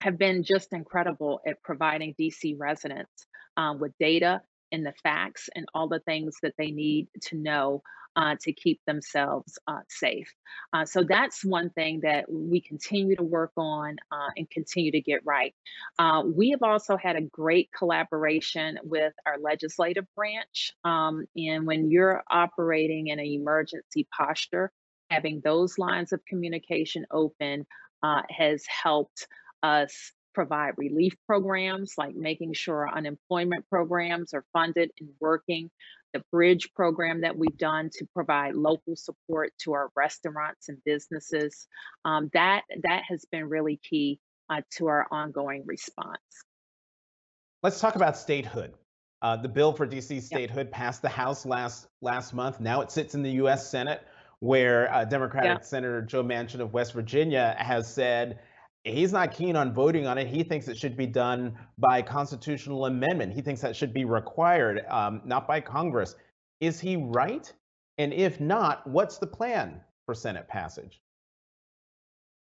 have 0.01 0.17
been 0.17 0.43
just 0.43 0.74
incredible 0.74 1.39
at 1.48 1.62
providing 1.63 2.13
DC 2.19 2.55
residents 2.60 3.25
um, 3.55 3.79
with 3.79 3.93
data 4.00 4.41
and 4.71 4.86
the 4.86 4.93
facts 5.03 5.50
and 5.55 5.65
all 5.74 5.88
the 5.88 6.00
things 6.01 6.36
that 6.41 6.53
they 6.57 6.71
need 6.71 7.07
to 7.21 7.38
know 7.38 7.81
uh, 8.17 8.36
to 8.41 8.51
keep 8.51 8.81
themselves 8.86 9.59
uh, 9.67 9.81
safe. 9.88 10.33
Uh, 10.74 10.83
so 10.83 11.03
that's 11.03 11.45
one 11.45 11.69
thing 11.69 12.00
that 12.01 12.25
we 12.29 12.59
continue 12.59 13.15
to 13.15 13.24
work 13.24 13.51
on 13.55 13.95
uh, 14.12 14.29
and 14.36 14.50
continue 14.50 14.91
to 14.91 15.00
get 15.00 15.21
right. 15.24 15.53
Uh, 16.00 16.24
we 16.25 16.50
have 16.50 16.63
also 16.63 16.97
had 16.97 17.15
a 17.15 17.21
great 17.21 17.69
collaboration 17.77 18.79
with 18.83 19.13
our 19.27 19.38
legislative 19.39 20.05
branch. 20.15 20.71
Um, 20.83 21.25
and 21.36 21.67
when 21.67 21.91
you're 21.91 22.24
operating 22.27 23.07
in 23.07 23.19
an 23.19 23.25
emergency 23.25 24.07
posture, 24.17 24.71
having 25.12 25.39
those 25.43 25.77
lines 25.77 26.12
of 26.12 26.25
communication 26.25 27.05
open 27.12 27.67
uh, 28.01 28.24
has 28.29 28.65
helped 28.65 29.27
us 29.62 30.12
provide 30.38 30.75
relief 30.77 31.15
programs 31.25 31.96
like 31.98 32.15
making 32.15 32.53
sure 32.53 32.88
unemployment 32.88 33.67
programs 33.72 34.36
are 34.36 34.46
funded 34.53 34.91
and 35.00 35.10
working 35.20 35.72
the 36.13 36.22
bridge 36.32 36.70
program 36.75 37.22
that 37.22 37.36
we've 37.36 37.58
done 37.58 37.89
to 37.91 38.06
provide 38.13 38.53
local 38.53 38.96
support 38.96 39.51
to 39.58 39.74
our 39.74 39.89
restaurants 39.96 40.70
and 40.70 40.77
businesses. 40.86 41.65
Um, 42.06 42.29
that 42.34 42.62
that 42.84 43.01
has 43.10 43.25
been 43.32 43.50
really 43.50 43.77
key 43.77 44.20
uh, 44.48 44.62
to 44.75 44.86
our 44.86 45.08
ongoing 45.10 45.63
response. 45.65 46.20
Let's 47.63 47.79
talk 47.79 47.96
about 47.96 48.15
statehood. 48.15 48.75
Uh, 49.24 49.38
the 49.38 49.50
bill 49.50 49.74
for 49.74 49.88
DC 49.88 50.22
statehood 50.22 50.67
yep. 50.67 50.72
passed 50.72 51.01
the 51.01 51.10
House 51.10 51.48
last 51.48 51.88
last 52.03 52.36
month. 52.36 52.60
Now 52.60 52.82
it 52.82 52.91
sits 52.91 53.15
in 53.15 53.24
the 53.24 53.32
U.S. 53.32 53.67
Senate, 53.67 54.03
where 54.38 54.94
uh, 54.94 55.03
Democratic 55.03 55.50
yep. 55.50 55.65
Senator 55.65 56.03
Joe 56.03 56.24
Manchin 56.24 56.60
of 56.60 56.74
West 56.74 56.94
Virginia 56.94 57.56
has 57.58 57.91
said 57.91 58.38
he's 58.88 59.12
not 59.12 59.32
keen 59.34 59.56
on 59.56 59.74
voting 59.74 60.08
on 60.08 60.17
it. 60.17 60.27
He 60.27 60.44
thinks 60.44 60.67
it 60.67 60.77
should 60.77 60.98
be 60.98 61.08
done 61.08 61.58
by 61.77 62.01
constitutional 62.01 62.86
amendment. 62.86 63.34
He 63.34 63.41
thinks 63.41 63.62
that 63.62 63.75
should 63.75 63.94
be 63.94 64.06
required, 64.06 64.86
um, 64.89 65.22
not 65.25 65.48
by 65.48 65.62
Congress. 65.62 66.15
Is 66.60 66.79
he 66.79 66.96
right? 66.96 67.51
And 67.98 68.13
if 68.13 68.39
not, 68.39 68.86
what's 68.88 69.17
the 69.17 69.27
plan 69.27 69.82
for 70.06 70.13
Senate 70.13 70.48
passage? 70.48 71.01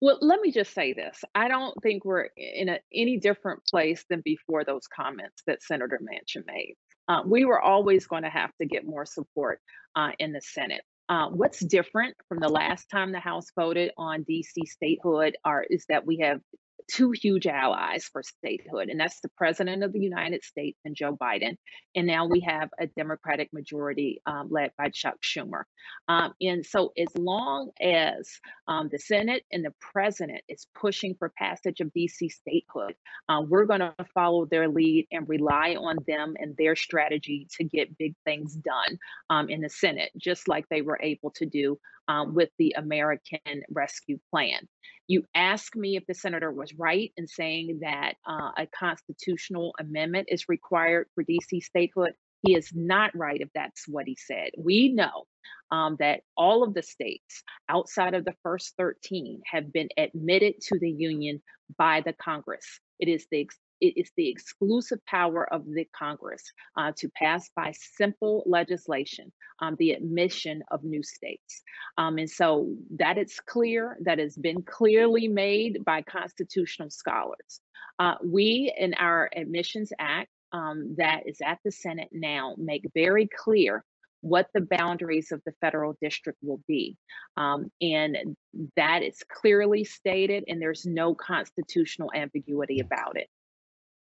Well, 0.02 0.18
let 0.22 0.42
me 0.42 0.52
just 0.52 0.74
say 0.74 0.92
this. 0.92 1.24
I 1.34 1.48
don't 1.48 1.74
think 1.82 2.04
we're 2.04 2.28
in 2.36 2.68
a, 2.68 2.80
any 2.94 3.18
different 3.18 3.66
place 3.66 4.04
than 4.10 4.22
before 4.26 4.66
those 4.66 4.86
comments 4.88 5.44
that 5.48 5.64
Senator 5.64 6.00
Manchin 6.02 6.46
made. 6.46 6.76
Uh, 7.08 7.22
we 7.26 7.46
were 7.46 7.62
always 7.62 8.06
going 8.06 8.24
to 8.24 8.30
have 8.30 8.52
to 8.60 8.66
get 8.66 8.86
more 8.86 9.06
support 9.06 9.62
uh, 9.96 10.12
in 10.20 10.34
the 10.34 10.42
Senate. 10.42 10.82
Uh, 11.14 11.30
what's 11.30 11.60
different 11.60 12.16
from 12.28 12.40
the 12.40 12.50
last 12.50 12.90
time 12.90 13.12
the 13.12 13.20
House 13.20 13.46
voted 13.56 13.92
on 14.00 14.24
DC 14.24 14.66
statehood 14.66 15.38
are 15.46 15.64
is 15.70 15.86
that 15.88 16.08
we 16.08 16.18
have 16.18 16.42
two 16.88 17.12
huge 17.12 17.48
allies 17.48 18.06
for 18.12 18.24
statehood, 18.24 18.90
and 18.90 19.00
that's 19.00 19.20
the 19.22 19.30
President 19.38 19.84
of 19.84 19.94
the 19.94 20.00
United 20.00 20.44
States 20.44 20.80
and 20.86 20.96
Joe 20.96 21.16
Biden. 21.16 21.58
And 21.96 22.08
now 22.08 22.28
we 22.28 22.42
have 22.42 22.70
a 22.80 22.88
Democratic 22.88 23.52
majority 23.54 24.22
um, 24.26 24.50
led 24.52 24.72
by 24.78 24.90
Chuck 24.90 25.16
Schumer. 25.22 25.64
Um, 26.08 26.34
and 26.42 26.66
so, 26.66 26.92
as 26.98 27.08
long 27.16 27.72
as 27.82 28.30
um, 28.68 28.90
the 28.92 29.00
Senate 29.00 29.44
and 29.52 29.64
the 29.64 29.74
President 29.80 30.42
is 30.48 30.68
pushing 30.76 31.16
for 31.16 31.32
passage 31.38 31.80
of 31.80 31.92
DC 31.94 32.32
statehood, 32.32 32.96
uh, 33.30 33.42
we're 33.48 33.66
going 33.66 33.80
to 33.80 33.94
follow 34.14 34.46
their 34.46 34.68
lead 34.68 35.08
and 35.12 35.28
rely 35.28 35.76
on 35.80 35.98
them 36.08 36.36
and 36.40 36.56
their 36.58 36.76
strategy 36.76 37.48
to 37.58 37.64
get 37.64 37.98
big 37.98 38.16
things 38.26 38.56
done 38.56 38.98
um, 39.30 39.50
in 39.50 39.62
the 39.62 39.70
Senate, 39.70 40.12
just 40.18 40.48
like 40.48 40.68
they 40.70 40.82
were 40.82 41.00
able 41.02 41.32
to 41.32 41.46
do 41.46 41.78
um, 42.08 42.34
with 42.34 42.50
the 42.58 42.76
American 42.78 43.64
Rescue 43.70 44.20
Plan. 44.30 44.68
You 45.08 45.24
ask 45.36 45.76
me 45.76 45.98
if 45.98 46.06
the 46.06 46.14
senator 46.14 46.52
was 46.52 46.74
right 46.74 47.12
in 47.18 47.28
saying 47.28 47.80
that 47.82 48.16
uh, 48.26 48.52
a 48.58 48.68
constitutional 48.68 49.74
amendment 49.80 50.30
is 50.32 50.48
required 50.48 51.08
for 51.14 51.24
DC 51.24 51.62
statehood. 51.62 52.14
He 52.42 52.56
is 52.56 52.72
not 52.74 53.16
right 53.16 53.40
if 53.40 53.50
that's 53.54 53.88
what 53.88 54.06
he 54.06 54.18
said. 54.18 54.52
We 54.58 54.90
know 54.90 55.26
um, 55.72 55.98
that 56.00 56.22
all 56.38 56.64
of 56.64 56.74
the 56.74 56.84
states 56.84 57.44
outside 57.68 58.14
of 58.14 58.26
the 58.26 58.36
first 58.44 58.74
13 58.78 59.42
have 59.46 59.74
been 59.74 59.90
admitted 59.98 60.56
to 60.68 60.80
the 60.80 60.92
Union 60.92 61.42
by 61.78 62.02
the 62.02 62.14
Congress. 62.14 62.80
It 63.00 63.08
is 63.08 63.26
the 63.32 63.40
it 63.84 64.00
is 64.00 64.10
the 64.16 64.30
exclusive 64.30 65.06
power 65.06 65.54
of 65.54 65.66
the 65.66 65.86
Congress 65.94 66.42
uh, 66.78 66.94
to 66.96 67.10
pass 67.10 67.50
by 67.54 67.74
simple 67.98 68.44
legislation 68.46 69.30
um, 69.62 69.76
the 69.78 69.92
admission 69.92 70.64
of 70.72 70.86
new 70.86 71.04
states. 71.04 71.62
Um, 71.98 72.18
and 72.18 72.30
so 72.30 72.74
that 72.98 73.18
it's 73.18 73.42
clear, 73.42 73.98
that 74.06 74.20
has 74.20 74.38
been 74.38 74.62
clearly 74.64 75.28
made 75.28 75.84
by 75.84 76.02
constitutional 76.02 76.90
scholars. 76.90 77.60
Uh, 78.00 78.16
we, 78.24 78.74
in 78.78 78.94
our 78.94 79.30
Admissions 79.36 79.92
Act, 80.00 80.30
um, 80.54 80.96
that 80.98 81.28
is 81.28 81.40
at 81.44 81.60
the 81.66 81.72
Senate 81.72 82.10
now, 82.14 82.56
make 82.58 82.90
very 82.94 83.28
clear 83.28 83.84
what 84.22 84.48
the 84.54 84.62
boundaries 84.62 85.34
of 85.34 85.42
the 85.46 85.52
federal 85.60 85.98
district 86.02 86.40
will 86.42 86.62
be. 86.66 86.96
Um, 87.36 87.70
and 87.82 88.38
that 88.78 89.04
is 89.04 89.22
clearly 89.30 89.84
stated, 89.84 90.46
and 90.48 90.62
there's 90.62 90.86
no 90.86 91.14
constitutional 91.14 92.10
ambiguity 92.16 92.80
about 92.80 93.18
it. 93.18 93.28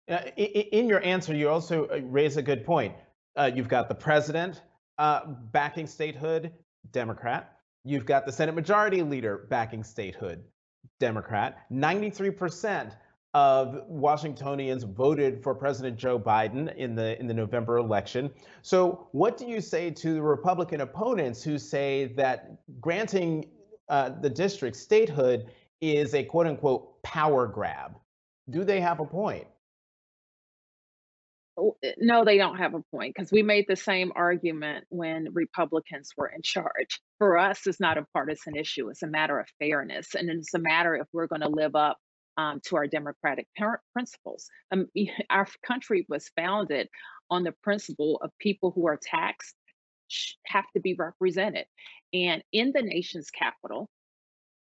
Uh, 0.09 0.19
in 0.37 0.87
your 0.87 1.03
answer, 1.03 1.33
you 1.33 1.49
also 1.49 1.85
uh, 1.87 1.99
raise 2.03 2.37
a 2.37 2.41
good 2.41 2.65
point. 2.65 2.95
Uh, 3.35 3.51
you've 3.53 3.67
got 3.67 3.89
the 3.89 3.95
president 3.95 4.61
uh, 4.97 5.21
backing 5.51 5.85
statehood, 5.85 6.51
Democrat. 6.91 7.57
You've 7.83 8.05
got 8.05 8.25
the 8.25 8.31
Senate 8.31 8.55
Majority 8.55 9.01
Leader 9.01 9.47
backing 9.49 9.83
statehood, 9.83 10.43
Democrat. 10.99 11.57
93% 11.71 12.93
of 13.33 13.83
Washingtonians 13.87 14.83
voted 14.83 15.43
for 15.43 15.53
President 15.53 15.97
Joe 15.97 16.17
Biden 16.17 16.73
in 16.75 16.95
the 16.95 17.19
in 17.19 17.27
the 17.27 17.33
November 17.33 17.77
election. 17.77 18.31
So, 18.61 19.09
what 19.11 19.37
do 19.37 19.45
you 19.45 19.59
say 19.61 19.91
to 19.91 20.13
the 20.15 20.21
Republican 20.21 20.81
opponents 20.81 21.43
who 21.43 21.59
say 21.59 22.13
that 22.15 22.57
granting 22.79 23.49
uh, 23.89 24.11
the 24.21 24.29
district 24.29 24.77
statehood 24.77 25.51
is 25.81 26.13
a 26.13 26.23
quote 26.23 26.47
unquote 26.47 27.03
power 27.03 27.45
grab? 27.45 27.97
Do 28.49 28.63
they 28.63 28.79
have 28.79 29.01
a 29.01 29.05
point? 29.05 29.47
Eh, 31.57 31.91
no, 31.97 32.23
they 32.23 32.37
don't 32.37 32.57
have 32.57 32.73
a 32.73 32.81
point 32.91 33.15
because 33.15 33.31
we 33.31 33.41
made 33.41 33.65
the 33.67 33.75
same 33.75 34.11
argument 34.15 34.85
when 34.89 35.27
Republicans 35.33 36.11
were 36.17 36.27
in 36.27 36.41
charge. 36.41 37.01
For 37.17 37.37
us, 37.37 37.65
it's 37.67 37.79
not 37.79 37.97
a 37.97 38.05
partisan 38.13 38.55
issue, 38.55 38.89
it's 38.89 39.03
a 39.03 39.07
matter 39.07 39.39
of 39.39 39.47
fairness. 39.59 40.15
And 40.15 40.29
it's 40.29 40.53
a 40.53 40.59
matter 40.59 40.95
if 40.95 41.07
we're 41.13 41.27
going 41.27 41.41
to 41.41 41.49
live 41.49 41.75
up 41.75 41.97
um, 42.37 42.61
to 42.65 42.75
our 42.75 42.87
democratic 42.87 43.47
principles. 43.93 44.49
Um, 44.71 44.87
our 45.29 45.47
country 45.65 46.05
was 46.09 46.29
founded 46.35 46.89
on 47.29 47.43
the 47.43 47.53
principle 47.63 48.19
of 48.23 48.31
people 48.39 48.71
who 48.71 48.87
are 48.87 48.99
taxed 49.01 49.55
have 50.45 50.65
to 50.73 50.79
be 50.79 50.93
represented. 50.93 51.65
And 52.13 52.41
in 52.53 52.71
the 52.73 52.81
nation's 52.81 53.29
capital, 53.29 53.89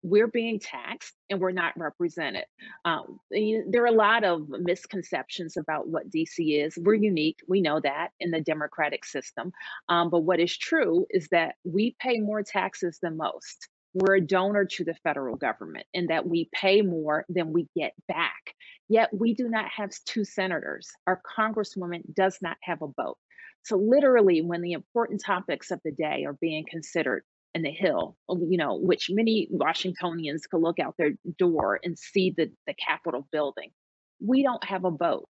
we're 0.04 0.28
being 0.28 0.60
taxed 0.60 1.14
and 1.30 1.40
we're 1.40 1.50
not 1.50 1.72
represented. 1.78 2.44
Um, 2.84 3.18
there 3.30 3.82
are 3.82 3.86
a 3.86 3.90
lot 3.90 4.22
of 4.22 4.46
misconceptions 4.50 5.56
about 5.56 5.88
what 5.88 6.10
DC 6.10 6.62
is. 6.62 6.76
We're 6.76 6.94
unique, 6.94 7.38
we 7.48 7.62
know 7.62 7.80
that 7.80 8.10
in 8.20 8.30
the 8.30 8.42
democratic 8.42 9.06
system. 9.06 9.50
Um, 9.88 10.10
but 10.10 10.20
what 10.20 10.40
is 10.40 10.56
true 10.56 11.06
is 11.08 11.26
that 11.30 11.54
we 11.64 11.96
pay 12.00 12.18
more 12.18 12.42
taxes 12.42 12.98
than 13.00 13.16
most. 13.16 13.68
We're 13.94 14.16
a 14.16 14.20
donor 14.20 14.66
to 14.72 14.84
the 14.84 14.94
federal 15.02 15.36
government 15.36 15.86
in 15.94 16.08
that 16.08 16.28
we 16.28 16.50
pay 16.52 16.82
more 16.82 17.24
than 17.30 17.54
we 17.54 17.66
get 17.74 17.94
back. 18.06 18.54
Yet 18.90 19.08
we 19.12 19.32
do 19.32 19.48
not 19.48 19.70
have 19.74 19.90
two 20.04 20.24
senators. 20.24 20.90
Our 21.06 21.22
congresswoman 21.38 22.02
does 22.14 22.36
not 22.42 22.58
have 22.62 22.82
a 22.82 22.88
vote. 22.88 23.16
So, 23.62 23.78
literally, 23.78 24.42
when 24.42 24.60
the 24.60 24.72
important 24.72 25.22
topics 25.24 25.70
of 25.70 25.80
the 25.82 25.92
day 25.92 26.24
are 26.26 26.34
being 26.34 26.66
considered, 26.70 27.22
and 27.54 27.64
the 27.64 27.70
hill, 27.70 28.16
um, 28.28 28.42
you 28.50 28.58
know, 28.58 28.76
which 28.76 29.10
many 29.10 29.48
Washingtonians 29.50 30.46
could 30.46 30.60
look 30.60 30.78
out 30.80 30.96
their 30.98 31.12
door 31.38 31.80
and 31.84 31.98
see 31.98 32.34
the, 32.36 32.50
the 32.66 32.74
Capitol 32.74 33.28
building. 33.32 33.70
We 34.20 34.42
don't 34.42 34.64
have 34.64 34.84
a 34.84 34.90
vote. 34.90 35.28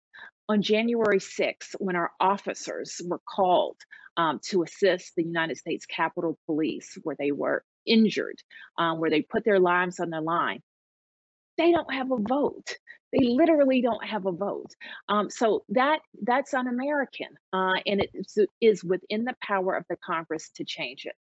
on 0.49 0.63
January 0.63 1.19
6th, 1.21 1.75
when 1.79 1.97
our 1.97 2.13
officers 2.21 3.01
were 3.07 3.21
called 3.29 3.77
um, 4.17 4.41
to 4.51 4.63
assist 4.63 5.13
the 5.17 5.25
United 5.25 5.57
States 5.57 5.87
Capitol 5.87 6.39
Police, 6.47 6.99
where 7.03 7.17
they 7.19 7.33
were 7.33 7.65
injured, 7.87 8.37
um, 8.79 9.01
where 9.01 9.11
they 9.11 9.23
put 9.23 9.45
their 9.45 9.61
lives 9.61 10.01
on 10.01 10.11
the 10.11 10.21
line, 10.21 10.61
they 11.59 11.73
don't 11.73 11.93
have 11.93 12.11
a 12.13 12.19
vote. 12.19 12.77
They 13.13 13.27
literally 13.29 13.81
don't 13.81 14.05
have 14.05 14.27
a 14.27 14.33
vote. 14.33 14.71
Um, 15.09 15.31
so 15.31 15.65
that 15.71 16.01
that's 16.23 16.53
un-American, 16.53 17.29
uh, 17.53 17.75
and 17.87 18.03
it 18.03 18.11
is 18.61 18.83
within 18.85 19.25
the 19.25 19.37
power 19.43 19.75
of 19.77 19.85
the 19.89 19.97
Congress 20.05 20.51
to 20.57 20.65
change 20.65 21.07
it. 21.07 21.15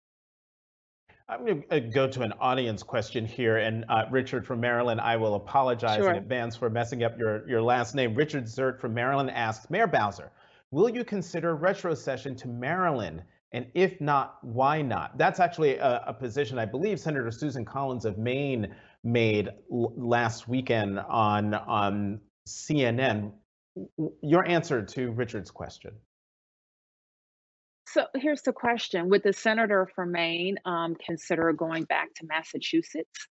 I'm 1.32 1.46
going 1.46 1.62
to 1.62 1.76
uh, 1.78 1.80
go 1.80 2.08
to 2.10 2.22
an 2.24 2.34
audience 2.41 2.84
question 2.84 3.26
here. 3.26 3.58
And 3.58 3.86
uh, 3.88 4.04
Richard 4.12 4.46
from 4.46 4.60
Maryland, 4.60 5.00
I 5.00 5.15
will 5.15 5.36
apologize 5.36 5.96
sure. 5.96 6.12
in 6.12 6.17
advance 6.17 6.58
for 6.58 6.70
messing 6.70 7.06
up 7.06 7.17
your, 7.17 7.48
your 7.48 7.62
last 7.62 7.96
name. 7.96 8.13
Richard 8.15 8.44
Zert 8.44 8.80
from 8.80 8.94
Maryland 8.94 9.32
asks 9.32 9.70
Mayor 9.70 9.88
Bowser, 9.88 10.30
will 10.72 10.89
you 10.89 11.06
consider 11.06 11.56
retrocession 11.56 12.36
to 12.39 12.50
Maryland? 12.50 13.24
And 13.54 13.65
if 13.74 14.02
not, 14.02 14.44
why 14.44 14.82
not? 14.82 15.17
That's 15.17 15.39
actually 15.39 15.78
a, 15.78 16.04
a 16.08 16.13
position 16.13 16.60
I 16.60 16.65
believe 16.65 17.00
Senator 17.00 17.32
Susan 17.32 17.63
Collins 17.63 18.04
of 18.04 18.17
Maine 18.17 18.76
made 19.06 19.50
last 19.70 20.50
weekend 20.50 21.00
on, 21.00 21.54
on 21.54 22.20
CNN. 22.46 23.32
Your 24.22 24.46
answer 24.46 24.82
to 24.84 25.12
Richard's 25.12 25.50
question. 25.50 25.94
So 27.91 28.08
here's 28.15 28.41
the 28.41 28.54
question 28.54 29.10
Would 29.10 29.23
the 29.23 29.34
senator 29.34 29.89
from 29.95 30.12
Maine 30.12 30.58
um, 30.65 30.95
consider 30.95 31.51
going 31.51 31.84
back 31.84 32.13
to 32.15 32.25
Massachusetts? 32.25 33.27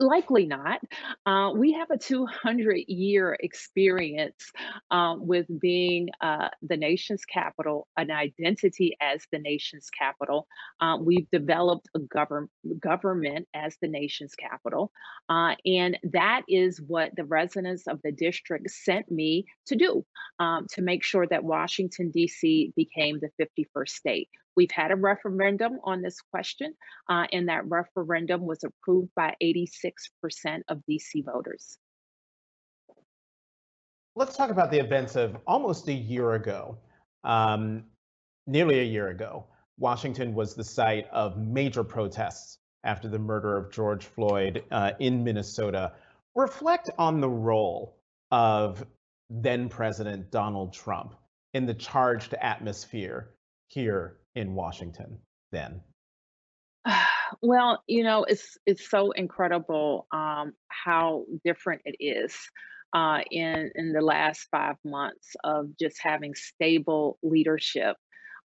Likely 0.00 0.46
not. 0.46 0.80
Uh, 1.26 1.50
we 1.56 1.72
have 1.72 1.90
a 1.90 1.98
200 1.98 2.84
year 2.86 3.36
experience 3.40 4.52
uh, 4.92 5.16
with 5.18 5.46
being 5.60 6.10
uh, 6.20 6.50
the 6.62 6.76
nation's 6.76 7.24
capital, 7.24 7.88
an 7.96 8.12
identity 8.12 8.96
as 9.00 9.26
the 9.32 9.40
nation's 9.40 9.90
capital. 9.90 10.46
Uh, 10.80 10.98
we've 11.00 11.28
developed 11.32 11.88
a 11.96 11.98
govern- 11.98 12.48
government 12.78 13.48
as 13.54 13.76
the 13.82 13.88
nation's 13.88 14.36
capital. 14.36 14.92
Uh, 15.28 15.56
and 15.66 15.98
that 16.04 16.42
is 16.48 16.80
what 16.80 17.10
the 17.16 17.24
residents 17.24 17.88
of 17.88 18.00
the 18.04 18.12
district 18.12 18.70
sent 18.70 19.10
me 19.10 19.46
to 19.66 19.74
do 19.74 20.06
um, 20.38 20.66
to 20.70 20.80
make 20.80 21.02
sure 21.02 21.26
that 21.26 21.42
Washington, 21.42 22.12
D.C. 22.12 22.72
became 22.76 23.18
the 23.18 23.30
51st 23.44 23.88
state. 23.88 24.28
We've 24.58 24.72
had 24.72 24.90
a 24.90 24.96
referendum 24.96 25.78
on 25.84 26.02
this 26.02 26.20
question, 26.20 26.74
uh, 27.08 27.26
and 27.32 27.48
that 27.48 27.68
referendum 27.68 28.44
was 28.44 28.64
approved 28.64 29.14
by 29.14 29.36
86% 29.40 30.62
of 30.66 30.82
DC 30.90 31.24
voters. 31.24 31.78
Let's 34.16 34.36
talk 34.36 34.50
about 34.50 34.72
the 34.72 34.80
events 34.80 35.14
of 35.14 35.36
almost 35.46 35.86
a 35.86 35.92
year 35.92 36.32
ago, 36.32 36.76
um, 37.22 37.84
nearly 38.48 38.80
a 38.80 38.82
year 38.82 39.10
ago. 39.10 39.46
Washington 39.78 40.34
was 40.34 40.56
the 40.56 40.64
site 40.64 41.06
of 41.12 41.38
major 41.38 41.84
protests 41.84 42.58
after 42.82 43.06
the 43.06 43.20
murder 43.20 43.56
of 43.56 43.70
George 43.70 44.06
Floyd 44.06 44.64
uh, 44.72 44.90
in 44.98 45.22
Minnesota. 45.22 45.92
Reflect 46.34 46.90
on 46.98 47.20
the 47.20 47.28
role 47.28 47.96
of 48.32 48.84
then 49.30 49.68
President 49.68 50.32
Donald 50.32 50.72
Trump 50.72 51.14
in 51.54 51.64
the 51.64 51.74
charged 51.74 52.34
atmosphere 52.34 53.30
here 53.68 54.16
in 54.38 54.54
Washington 54.54 55.18
then? 55.52 55.82
Well, 57.42 57.82
you 57.86 58.04
know, 58.04 58.24
it's 58.24 58.56
it's 58.64 58.88
so 58.88 59.10
incredible 59.10 60.06
um, 60.10 60.54
how 60.68 61.26
different 61.44 61.82
it 61.84 61.96
is 62.00 62.34
uh, 62.94 63.18
in 63.30 63.70
in 63.74 63.92
the 63.92 64.00
last 64.00 64.48
five 64.50 64.76
months 64.82 65.36
of 65.44 65.76
just 65.78 65.98
having 66.02 66.34
stable 66.34 67.18
leadership 67.22 67.98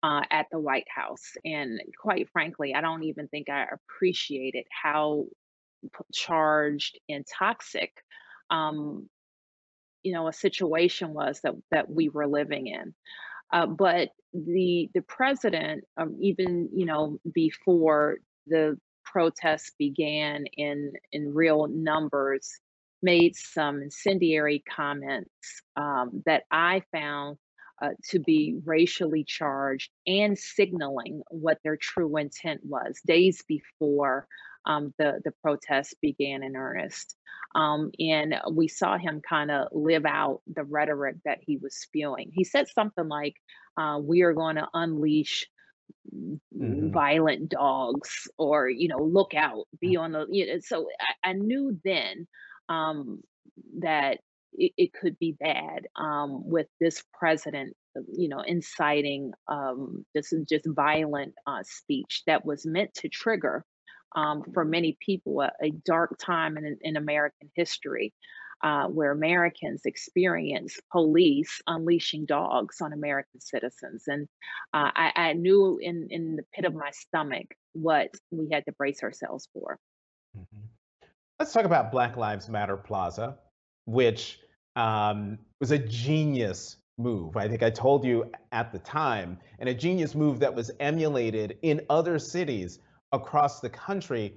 uh, 0.03 0.23
at 0.33 0.47
the 0.51 0.59
White 0.59 0.89
House. 0.93 1.31
And 1.45 1.81
quite 1.97 2.29
frankly, 2.33 2.75
I 2.75 2.81
don't 2.81 3.05
even 3.05 3.29
think 3.29 3.49
I 3.49 3.67
appreciated 3.73 4.65
how 4.83 5.27
charged 6.13 6.99
and 7.09 7.25
toxic, 7.39 7.93
um, 8.51 9.09
you 10.03 10.13
know, 10.13 10.27
a 10.27 10.33
situation 10.33 11.15
was 11.15 11.39
that 11.45 11.55
that 11.71 11.89
we 11.89 12.09
were 12.09 12.27
living 12.27 12.67
in. 12.67 12.95
Uh, 13.53 13.67
but 13.67 14.11
the 14.33 14.89
the 14.95 15.03
president, 15.03 15.85
um, 15.97 16.17
even 16.21 16.69
you 16.75 16.87
know 16.87 17.19
before 17.35 18.17
the 18.47 18.79
protests 19.05 19.73
began 19.79 20.45
in 20.57 20.93
in 21.13 21.35
real 21.35 21.67
numbers, 21.69 22.51
made 23.03 23.37
some 23.37 23.83
incendiary 23.83 24.63
comments 24.75 25.63
um, 25.77 26.23
that 26.27 26.45
I 26.51 26.83
found 26.93 27.37
uh, 27.83 27.91
to 28.11 28.21
be 28.21 28.57
racially 28.65 29.25
charged 29.25 29.91
and 30.07 30.39
signaling 30.39 31.23
what 31.31 31.59
their 31.65 31.77
true 31.77 32.17
intent 32.17 32.61
was 32.63 33.01
days 33.05 33.43
before 33.49 34.27
um, 34.65 34.95
the 34.99 35.21
the 35.25 35.33
protests 35.43 35.95
began 36.01 36.43
in 36.43 36.57
earnest. 36.57 37.17
Um, 37.55 37.91
and 37.99 38.37
we 38.53 38.69
saw 38.69 38.97
him 38.97 39.21
kind 39.29 39.51
of 39.51 39.69
live 39.73 40.07
out 40.07 40.41
the 40.47 40.65
rhetoric 40.65 41.17
that 41.25 41.39
he 41.43 41.59
was 41.59 41.77
spewing. 41.77 42.31
He 42.33 42.45
said 42.45 42.69
something 42.69 43.09
like, 43.09 43.35
uh, 43.77 43.99
"We 44.01 44.23
are 44.23 44.33
going 44.33 44.57
to 44.57 44.69
unleash." 44.73 45.47
Mm-hmm. 46.15 46.91
violent 46.91 47.51
dogs 47.51 48.27
or 48.39 48.69
you 48.69 48.89
know 48.89 49.03
look 49.03 49.35
out 49.35 49.67
be 49.79 49.97
on 49.97 50.13
the 50.13 50.27
you 50.31 50.47
know 50.47 50.59
so 50.61 50.89
i, 50.99 51.31
I 51.31 51.33
knew 51.35 51.79
then 51.85 52.27
um, 52.69 53.21
that 53.81 54.19
it, 54.55 54.73
it, 54.77 54.93
could 54.93 55.19
be 55.19 55.33
bad 55.33 55.87
um, 55.97 56.49
with 56.49 56.67
this 56.81 57.03
president 57.13 57.77
you 58.13 58.29
know 58.29 58.41
inciting 58.41 59.33
um, 59.49 60.05
this 60.15 60.33
just 60.49 60.67
violent 60.67 61.35
uh, 61.47 61.63
speech 61.63 62.23
that 62.27 62.45
was 62.45 62.67
meant 62.67 62.93
to 62.95 63.09
trigger 63.09 63.65
um, 64.17 64.43
for 64.53 64.65
many 64.65 64.97
people 65.01 65.41
a, 65.41 65.51
a 65.63 65.71
dark 65.85 66.19
time 66.19 66.57
in, 66.57 66.79
in 66.83 66.97
American 66.97 67.51
history. 67.55 68.13
Uh, 68.65 68.87
where 68.87 69.11
Americans 69.11 69.81
experience 69.87 70.79
police 70.93 71.61
unleashing 71.67 72.25
dogs 72.25 72.81
on 72.81 72.93
American 72.93 73.41
citizens. 73.41 74.05
And 74.07 74.29
uh, 74.73 74.89
I, 74.95 75.13
I, 75.17 75.33
knew 75.33 75.81
in, 75.83 76.07
in 76.11 76.37
the 76.37 76.45
pit 76.55 76.65
of 76.65 76.73
my 76.73 76.93
stomach 76.93 77.47
what 77.73 78.11
we 78.31 78.51
had 78.53 78.65
to 78.67 78.73
brace 78.73 79.03
ourselves 79.03 79.49
for. 79.53 79.81
Mm-hmm. 80.39 80.67
Let's 81.41 81.53
talk 81.53 81.65
about 81.65 81.91
Black 81.91 82.17
Lives 82.17 82.49
Matter 82.49 82.77
Plaza, 82.77 83.37
which 83.85 84.41
um, 84.77 85.39
was 85.61 85.71
a 85.71 85.79
genius 85.79 86.77
move. 86.99 87.37
I 87.37 87.49
think 87.49 87.63
I 87.63 87.71
told 87.71 88.05
you 88.05 88.31
at 88.53 88.73
the 88.73 88.79
time, 88.79 89.39
and 89.59 89.69
a 89.69 89.75
genius 89.75 90.15
move 90.15 90.39
that 90.41 90.55
was 90.55 90.71
emulated 90.81 91.59
in 91.63 91.81
other 91.91 92.19
cities 92.19 92.79
across 93.13 93.61
the 93.61 93.71
country. 93.71 94.35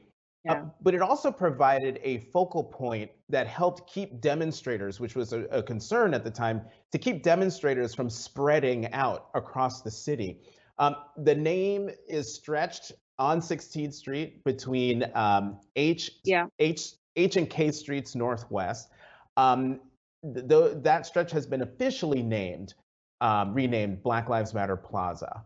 Uh, 0.47 0.53
yeah. 0.53 0.53
Uh, 0.53 0.65
but 0.81 0.93
it 0.93 1.01
also 1.01 1.31
provided 1.31 1.99
a 2.03 2.19
focal 2.31 2.63
point 2.63 3.10
that 3.29 3.47
helped 3.47 3.89
keep 3.91 4.21
demonstrators, 4.21 4.99
which 4.99 5.15
was 5.15 5.34
a, 5.34 5.41
a, 5.45 5.63
concern 5.63 6.13
at 6.13 6.23
the 6.23 6.29
time, 6.29 6.62
to 6.91 6.97
keep 6.97 7.23
demonstrators 7.23 7.95
from 7.95 8.10
spreading 8.10 8.91
out 8.93 9.29
across 9.34 9.81
the 9.81 9.89
city. 9.89 10.41
Um, 10.77 10.95
the 11.17 11.34
name 11.34 11.89
is 12.08 12.36
stretched 12.36 12.91
on 13.17 13.39
16th 13.39 13.93
Street 13.93 14.43
between 14.43 15.05
um, 15.15 15.60
H, 15.75 16.12
yeah. 16.23 16.45
H, 16.60 16.91
H 17.15 17.38
and 17.38 17.49
K 17.49 17.71
Streets 17.71 18.13
Northwest. 18.13 18.89
Um, 19.38 19.80
th- 20.24 20.78
that 20.84 21.06
stretch 21.06 21.32
has 21.32 21.45
been 21.45 21.62
officially 21.62 22.21
named, 22.21 22.74
um, 23.21 23.54
renamed 23.54 24.04
Black 24.04 24.30
Lives 24.30 24.54
Matter 24.54 24.78
Plaza. 24.78 25.43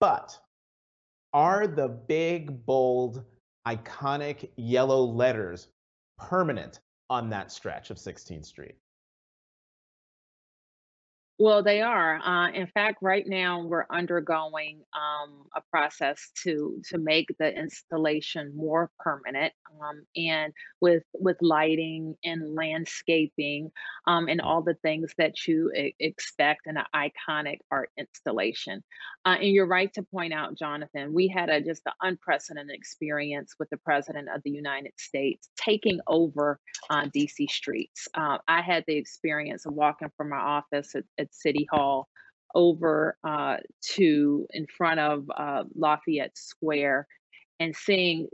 But 0.00 0.38
are 1.32 1.66
the 1.66 1.88
big, 1.88 2.64
bold, 2.66 3.24
iconic 3.66 4.50
yellow 4.56 5.02
letters 5.02 5.68
permanent 6.18 6.80
on 7.10 7.30
that 7.30 7.50
stretch 7.52 7.90
of 7.90 7.96
16th 7.96 8.44
Street? 8.44 8.76
Well, 11.42 11.64
they 11.64 11.80
are. 11.82 12.20
Uh, 12.24 12.52
in 12.52 12.68
fact, 12.68 12.98
right 13.02 13.26
now 13.26 13.64
we're 13.64 13.86
undergoing 13.90 14.82
um, 14.94 15.42
a 15.56 15.60
process 15.72 16.30
to 16.44 16.80
to 16.90 16.98
make 16.98 17.34
the 17.40 17.52
installation 17.52 18.56
more 18.56 18.92
permanent, 19.00 19.52
um, 19.82 20.06
and 20.14 20.52
with 20.80 21.02
with 21.14 21.38
lighting 21.40 22.14
and 22.22 22.54
landscaping 22.54 23.72
um, 24.06 24.28
and 24.28 24.40
all 24.40 24.62
the 24.62 24.76
things 24.84 25.14
that 25.18 25.48
you 25.48 25.72
expect 25.98 26.68
in 26.68 26.76
an 26.76 26.84
iconic 26.94 27.58
art 27.72 27.90
installation. 27.98 28.84
Uh, 29.24 29.38
and 29.40 29.48
you're 29.48 29.66
right 29.66 29.92
to 29.94 30.02
point 30.04 30.32
out, 30.32 30.56
Jonathan, 30.56 31.12
we 31.12 31.26
had 31.26 31.48
a 31.48 31.60
just 31.60 31.82
an 31.86 31.92
unprecedented 32.02 32.72
experience 32.72 33.56
with 33.58 33.68
the 33.70 33.78
President 33.78 34.28
of 34.32 34.42
the 34.44 34.50
United 34.50 34.92
States 34.96 35.48
taking 35.56 35.98
over 36.06 36.60
uh, 36.88 37.06
DC 37.06 37.50
streets. 37.50 38.06
Uh, 38.14 38.38
I 38.46 38.62
had 38.62 38.84
the 38.86 38.96
experience 38.96 39.66
of 39.66 39.74
walking 39.74 40.10
from 40.16 40.28
my 40.28 40.36
office 40.38 40.94
at, 40.94 41.02
at 41.18 41.31
City 41.32 41.66
Hall 41.70 42.08
over 42.54 43.16
uh, 43.24 43.56
to 43.94 44.46
in 44.50 44.66
front 44.66 45.00
of 45.00 45.24
uh, 45.36 45.64
Lafayette 45.74 46.36
Square 46.36 47.06
and 47.60 47.76
seeing, 47.76 48.28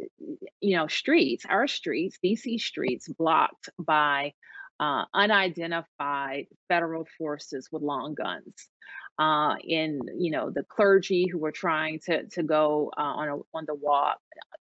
you 0.61 0.76
know, 0.76 0.87
streets, 0.87 1.44
our 1.48 1.66
streets, 1.66 2.18
DC 2.24 2.58
streets 2.61 3.08
blocked 3.08 3.68
by 3.78 4.32
uh, 4.80 5.04
unidentified 5.12 6.46
federal 6.68 7.06
forces 7.18 7.68
with 7.70 7.82
long 7.82 8.14
guns. 8.14 8.68
Uh, 9.20 9.56
in 9.64 9.98
you 10.16 10.30
know 10.30 10.48
the 10.48 10.62
clergy 10.62 11.26
who 11.26 11.38
were 11.38 11.50
trying 11.50 11.98
to 11.98 12.24
to 12.28 12.40
go 12.40 12.92
uh, 12.96 13.00
on 13.00 13.28
a, 13.28 13.37
on 13.52 13.64
the 13.66 13.74
walk, 13.74 14.18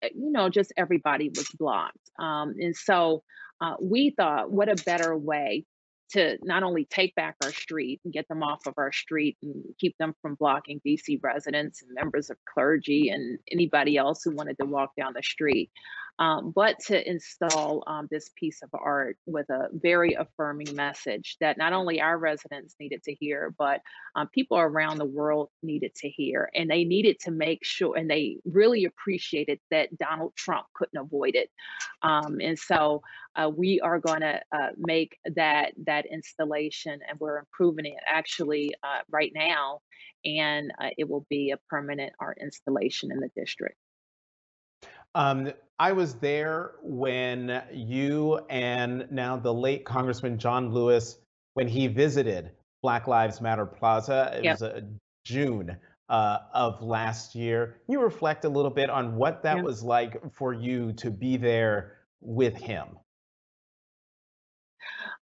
uh, 0.04 0.10
you 0.14 0.30
know, 0.30 0.50
just 0.50 0.74
everybody 0.76 1.30
was 1.30 1.48
blocked. 1.58 1.98
Um, 2.20 2.56
and 2.60 2.76
so 2.76 3.24
uh, 3.62 3.76
we 3.82 4.10
thought, 4.10 4.52
what 4.52 4.68
a 4.68 4.84
better 4.84 5.16
way 5.16 5.66
to 6.12 6.38
not 6.44 6.64
only 6.64 6.86
take 6.86 7.16
back 7.16 7.36
our 7.44 7.52
street 7.52 8.02
and 8.04 8.14
get 8.14 8.28
them 8.28 8.44
off 8.44 8.66
of 8.68 8.74
our 8.78 8.92
street 8.92 9.38
and 9.42 9.64
keep 9.80 9.98
them 9.98 10.14
from 10.22 10.36
blocking 10.36 10.82
DC 10.86 11.20
residents 11.24 11.82
and 11.82 11.92
members 11.94 12.30
of 12.30 12.38
clergy 12.52 13.10
and 13.10 13.40
anybody 13.52 13.98
else 13.98 14.24
who 14.24 14.32
wanted 14.32 14.58
to 14.60 14.66
walk 14.66 14.92
down 14.98 15.14
the 15.16 15.24
street, 15.24 15.72
um, 16.20 16.52
but 16.56 16.78
to 16.88 17.10
install 17.10 17.84
um, 17.88 18.08
this 18.12 18.30
piece 18.36 18.62
of 18.62 18.70
art 18.74 19.18
with 19.26 19.50
a 19.50 19.70
very 19.74 20.14
affirming 20.14 20.76
message 20.76 21.38
that 21.40 21.58
not 21.58 21.74
only 21.74 22.02
our 22.02 22.18
residents 22.18 22.76
needed 22.80 23.02
to 23.04 23.14
hear, 23.14 23.54
but 23.58 23.82
um, 24.16 24.28
people 24.28 24.58
around 24.58 24.98
the 24.98 25.06
world 25.06 25.50
needed 25.64 25.96
to 25.96 26.10
hear. 26.10 26.50
And 26.54 26.70
they 26.70 26.84
needed 26.84 27.20
to 27.22 27.32
make 27.32 27.64
sure, 27.64 27.98
and 27.98 28.10
they 28.10 28.38
really 28.46 28.86
appreciated 28.86 29.60
that 29.72 29.98
Donald 29.98 30.36
Trump 30.36 30.68
couldn't 30.76 31.00
avoid 31.00 31.36
it. 31.36 31.50
Um, 32.04 32.40
and 32.42 32.60
so 32.60 33.02
uh, 33.36 33.50
we 33.50 33.80
are 33.82 34.00
going 34.00 34.22
to 34.22 34.40
uh, 34.52 34.70
make 34.78 35.18
that 35.36 35.74
that 35.86 36.06
installation, 36.06 37.00
and 37.08 37.20
we're 37.20 37.40
improving 37.40 37.86
it 37.86 38.04
actually 38.06 38.72
uh, 38.84 39.00
right 39.10 39.32
now, 39.34 39.80
and 40.26 40.72
uh, 40.80 40.90
it 40.98 41.10
will 41.10 41.26
be 41.30 41.52
a 41.52 41.58
permanent 41.70 42.14
art 42.20 42.38
installation 42.42 43.12
in 43.12 43.20
the 43.20 43.30
district. 43.36 43.76
Um, 45.16 45.52
I 45.80 45.92
was 45.92 46.16
there 46.16 46.74
when 46.82 47.62
you 47.74 48.40
and 48.50 49.08
now 49.12 49.36
the 49.38 49.54
late 49.54 49.84
Congressman 49.84 50.38
John 50.38 50.72
Lewis, 50.72 51.18
when 51.54 51.68
he 51.68 51.88
visited 51.88 52.52
Black 52.82 53.08
Lives 53.08 53.42
Matter 53.42 53.66
Plaza. 53.66 54.34
It 54.38 54.44
yep. 54.44 54.54
was 54.54 54.62
a 54.62 54.84
June 55.26 55.78
uh, 56.10 56.40
of 56.54 56.82
last 56.82 57.36
year. 57.36 57.78
Can 57.86 57.94
you 57.94 58.02
reflect 58.02 58.46
a 58.46 58.50
little 58.50 58.72
bit 58.72 58.90
on 58.90 59.16
what 59.16 59.44
that 59.44 59.62
was 59.64 59.84
like 59.84 60.18
for 60.34 60.54
you 60.54 60.94
to 60.94 61.10
be 61.10 61.38
there 61.38 61.98
with 62.22 62.56
him? 62.56 62.88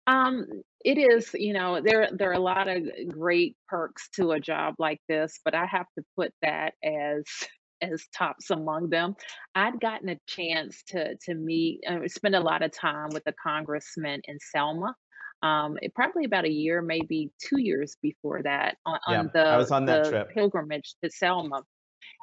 Um, 0.08 0.48
it 0.86 0.98
is, 0.98 1.30
you 1.34 1.54
know, 1.54 1.82
there 1.84 2.10
there 2.14 2.30
are 2.30 2.34
a 2.34 2.40
lot 2.40 2.68
of 2.70 2.84
great 3.10 3.58
perks 3.68 4.10
to 4.16 4.32
a 4.32 4.40
job 4.40 4.76
like 4.80 5.02
this, 5.10 5.40
but 5.44 5.54
I 5.54 5.66
have 5.66 5.88
to 5.98 6.04
put 6.16 6.32
that 6.42 6.74
as 6.84 7.24
as 7.82 8.04
tops 8.18 8.50
among 8.50 8.90
them. 8.90 9.16
I'd 9.54 9.80
gotten 9.80 10.10
a 10.10 10.18
chance 10.28 10.82
to 10.88 11.16
to 11.26 11.36
meet, 11.36 11.82
uh, 11.88 12.08
spend 12.08 12.36
a 12.36 12.40
lot 12.40 12.64
of 12.64 12.72
time 12.72 13.10
with 13.12 13.24
the 13.26 13.36
congressman 13.44 14.22
in 14.24 14.38
Selma. 14.40 14.96
Um, 15.44 15.78
it, 15.82 15.94
probably 15.94 16.26
about 16.26 16.46
a 16.46 16.52
year, 16.52 16.82
maybe 16.82 17.32
two 17.40 17.62
years 17.62 17.96
before 18.02 18.42
that, 18.42 18.78
on, 18.88 19.00
yeah, 19.08 19.20
on 19.20 19.30
the, 19.34 19.42
I 19.42 19.58
was 19.58 19.70
on 19.70 19.86
that 19.86 20.10
trip. 20.10 20.32
pilgrimage 20.34 20.96
to 21.04 21.12
Selma. 21.12 21.62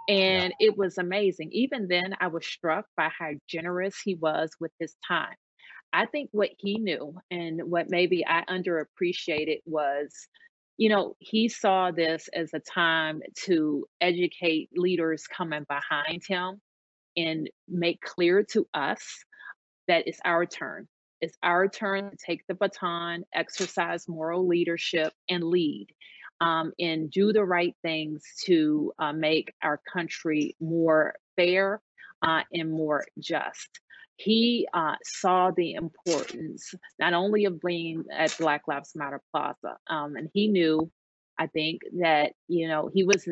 And 0.08 0.52
yeah. 0.58 0.68
it 0.68 0.76
was 0.76 0.98
amazing. 0.98 1.50
Even 1.52 1.86
then, 1.86 2.16
I 2.20 2.26
was 2.26 2.44
struck 2.44 2.86
by 2.96 3.10
how 3.16 3.30
generous 3.48 3.94
he 4.04 4.16
was 4.16 4.50
with 4.58 4.72
his 4.80 4.96
time. 5.06 5.36
I 5.94 6.06
think 6.06 6.28
what 6.32 6.50
he 6.58 6.78
knew 6.78 7.14
and 7.30 7.62
what 7.70 7.88
maybe 7.88 8.26
I 8.26 8.44
underappreciated 8.50 9.60
was 9.64 10.28
you 10.76 10.88
know, 10.88 11.14
he 11.20 11.48
saw 11.48 11.90
this 11.90 12.28
as 12.34 12.52
a 12.52 12.58
time 12.58 13.22
to 13.44 13.86
educate 14.00 14.70
leaders 14.74 15.26
coming 15.26 15.64
behind 15.68 16.22
him 16.26 16.60
and 17.16 17.48
make 17.68 18.00
clear 18.00 18.42
to 18.42 18.66
us 18.74 19.04
that 19.86 20.08
it's 20.08 20.18
our 20.24 20.46
turn. 20.46 20.88
It's 21.20 21.36
our 21.42 21.68
turn 21.68 22.10
to 22.10 22.16
take 22.16 22.44
the 22.48 22.54
baton, 22.54 23.24
exercise 23.32 24.08
moral 24.08 24.46
leadership, 24.46 25.12
and 25.28 25.44
lead, 25.44 25.86
um, 26.40 26.72
and 26.78 27.10
do 27.10 27.32
the 27.32 27.44
right 27.44 27.74
things 27.82 28.24
to 28.46 28.92
uh, 28.98 29.12
make 29.12 29.54
our 29.62 29.80
country 29.92 30.56
more 30.60 31.14
fair 31.36 31.80
uh, 32.22 32.42
and 32.52 32.70
more 32.70 33.04
just 33.20 33.80
he 34.16 34.68
uh, 34.72 34.94
saw 35.02 35.50
the 35.50 35.74
importance 35.74 36.74
not 36.98 37.14
only 37.14 37.46
of 37.46 37.60
being 37.60 38.04
at 38.12 38.36
Black 38.38 38.62
Lives 38.68 38.92
Matter 38.94 39.20
Plaza, 39.32 39.76
um, 39.88 40.16
and 40.16 40.28
he 40.32 40.48
knew, 40.48 40.90
I 41.38 41.48
think, 41.48 41.82
that 42.00 42.32
you 42.48 42.68
know 42.68 42.90
he 42.92 43.04
was 43.04 43.28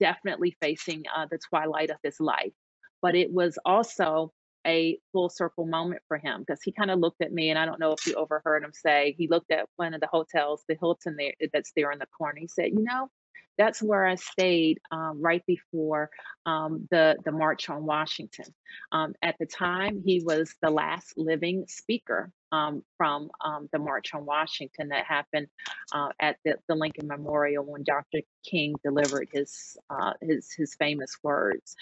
definitely 0.00 0.56
facing 0.60 1.04
uh, 1.14 1.26
the 1.30 1.38
twilight 1.48 1.90
of 1.90 1.98
his 2.02 2.18
life, 2.20 2.52
but 3.00 3.14
it 3.14 3.32
was 3.32 3.58
also 3.64 4.32
a 4.66 4.98
full 5.12 5.28
circle 5.28 5.66
moment 5.66 6.00
for 6.08 6.16
him 6.16 6.40
because 6.40 6.62
he 6.62 6.72
kind 6.72 6.90
of 6.90 6.98
looked 6.98 7.22
at 7.22 7.32
me, 7.32 7.50
and 7.50 7.58
I 7.58 7.66
don't 7.66 7.80
know 7.80 7.92
if 7.92 8.06
you 8.06 8.14
overheard 8.14 8.64
him 8.64 8.72
say 8.72 9.14
he 9.16 9.28
looked 9.28 9.52
at 9.52 9.68
one 9.76 9.94
of 9.94 10.00
the 10.00 10.08
hotels, 10.08 10.64
the 10.68 10.76
Hilton 10.80 11.16
there 11.16 11.34
that's 11.52 11.72
there 11.76 11.92
in 11.92 11.98
the 12.00 12.06
corner. 12.06 12.40
He 12.40 12.48
said, 12.48 12.70
"You 12.72 12.82
know, 12.82 13.08
that's 13.58 13.82
where 13.82 14.06
I 14.06 14.16
stayed 14.16 14.80
um, 14.90 15.20
right 15.20 15.44
before 15.46 16.10
um, 16.46 16.88
the 16.90 17.16
the 17.24 17.32
March 17.32 17.70
on 17.70 17.84
Washington. 17.84 18.46
Um, 18.92 19.14
at 19.22 19.36
the 19.38 19.46
time, 19.46 20.02
he 20.04 20.22
was 20.24 20.54
the 20.60 20.70
last 20.70 21.14
living 21.16 21.64
speaker 21.68 22.30
um, 22.54 22.82
from 22.96 23.30
um, 23.44 23.68
the 23.72 23.78
March 23.78 24.14
on 24.14 24.24
Washington 24.24 24.88
that 24.88 25.04
happened 25.04 25.48
uh, 25.92 26.10
at 26.20 26.36
the, 26.44 26.54
the, 26.68 26.74
Lincoln 26.74 27.08
Memorial 27.08 27.64
when 27.64 27.82
Dr. 27.82 28.20
King 28.48 28.74
delivered 28.84 29.28
his 29.32 29.76
uh, 29.90 30.12
his 30.20 30.52
his 30.56 30.74
famous 30.76 31.16
words, 31.22 31.74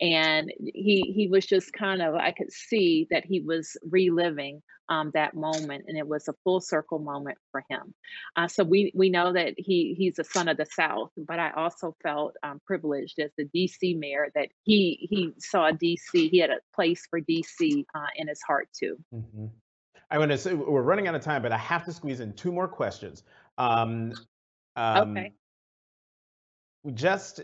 and 0.00 0.52
he 0.58 1.12
he 1.14 1.28
was 1.28 1.46
just 1.46 1.72
kind 1.72 2.00
of 2.00 2.14
I 2.14 2.30
could 2.30 2.52
see 2.52 3.08
that 3.10 3.24
he 3.24 3.40
was 3.40 3.76
reliving 3.88 4.62
um, 4.88 5.10
that 5.14 5.34
moment, 5.34 5.84
and 5.88 5.98
it 5.98 6.06
was 6.06 6.28
a 6.28 6.34
full 6.44 6.60
circle 6.60 6.98
moment 6.98 7.38
for 7.50 7.64
him. 7.68 7.94
Uh, 8.36 8.46
so 8.46 8.62
we 8.62 8.92
we 8.94 9.10
know 9.10 9.32
that 9.32 9.54
he 9.56 9.94
he's 9.98 10.18
a 10.18 10.24
son 10.24 10.48
of 10.48 10.56
the 10.56 10.66
South, 10.66 11.10
but 11.16 11.40
I 11.40 11.50
also 11.50 11.96
felt 12.02 12.36
um, 12.44 12.60
privileged 12.66 13.18
as 13.18 13.30
the 13.36 13.44
D.C. 13.46 13.94
mayor 13.94 14.28
that 14.36 14.48
he 14.62 15.08
he 15.10 15.32
saw 15.38 15.72
D.C. 15.72 16.28
He 16.28 16.38
had 16.38 16.50
a 16.50 16.60
place 16.74 17.04
for 17.10 17.20
D.C. 17.20 17.86
Uh, 17.94 18.06
in 18.14 18.28
his 18.28 18.42
heart 18.42 18.68
too. 18.78 18.96
Mm-hmm. 19.12 19.46
I 20.10 20.18
want 20.18 20.30
to 20.32 20.38
say 20.38 20.54
we're 20.54 20.82
running 20.82 21.06
out 21.06 21.14
of 21.14 21.22
time, 21.22 21.42
but 21.42 21.52
I 21.52 21.58
have 21.58 21.84
to 21.84 21.92
squeeze 21.92 22.20
in 22.20 22.32
two 22.32 22.50
more 22.50 22.66
questions. 22.66 23.22
Um, 23.58 24.12
um, 24.76 25.16
okay. 25.16 25.32
We 26.82 26.92
just, 26.92 27.40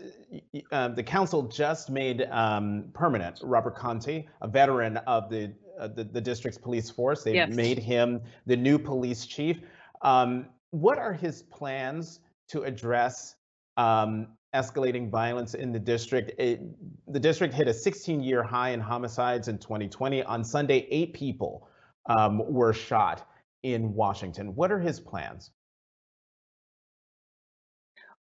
uh, 0.71 0.87
the 0.89 1.03
council 1.03 1.43
just 1.43 1.89
made 1.91 2.23
um, 2.31 2.85
permanent 2.93 3.39
Robert 3.43 3.75
Contee, 3.75 4.27
a 4.41 4.47
veteran 4.47 4.97
of 4.97 5.29
the 5.29 5.53
uh, 5.79 5.87
the, 5.87 6.03
the, 6.03 6.19
district's 6.19 6.57
police 6.57 6.89
force. 6.89 7.23
They 7.23 7.35
yes. 7.35 7.53
made 7.53 7.77
him 7.77 8.19
the 8.47 8.57
new 8.57 8.79
police 8.79 9.27
chief. 9.27 9.59
Um, 10.01 10.47
what 10.71 10.97
are 10.97 11.13
his 11.13 11.43
plans 11.43 12.19
to 12.49 12.63
address 12.63 13.35
um, 13.77 14.29
escalating 14.55 15.11
violence 15.11 15.53
in 15.53 15.71
the 15.71 15.79
district? 15.79 16.31
It, 16.39 16.61
the 17.07 17.19
district 17.19 17.53
hit 17.53 17.67
a 17.67 17.71
16-year 17.71 18.41
high 18.41 18.71
in 18.71 18.79
homicides 18.79 19.49
in 19.49 19.59
2020. 19.59 20.23
On 20.23 20.43
Sunday, 20.43 20.87
eight 20.89 21.13
people 21.13 21.67
um, 22.07 22.41
were 22.51 22.73
shot 22.73 23.27
in 23.63 23.93
Washington. 23.93 24.55
What 24.55 24.71
are 24.71 24.79
his 24.79 24.99
plans? 24.99 25.51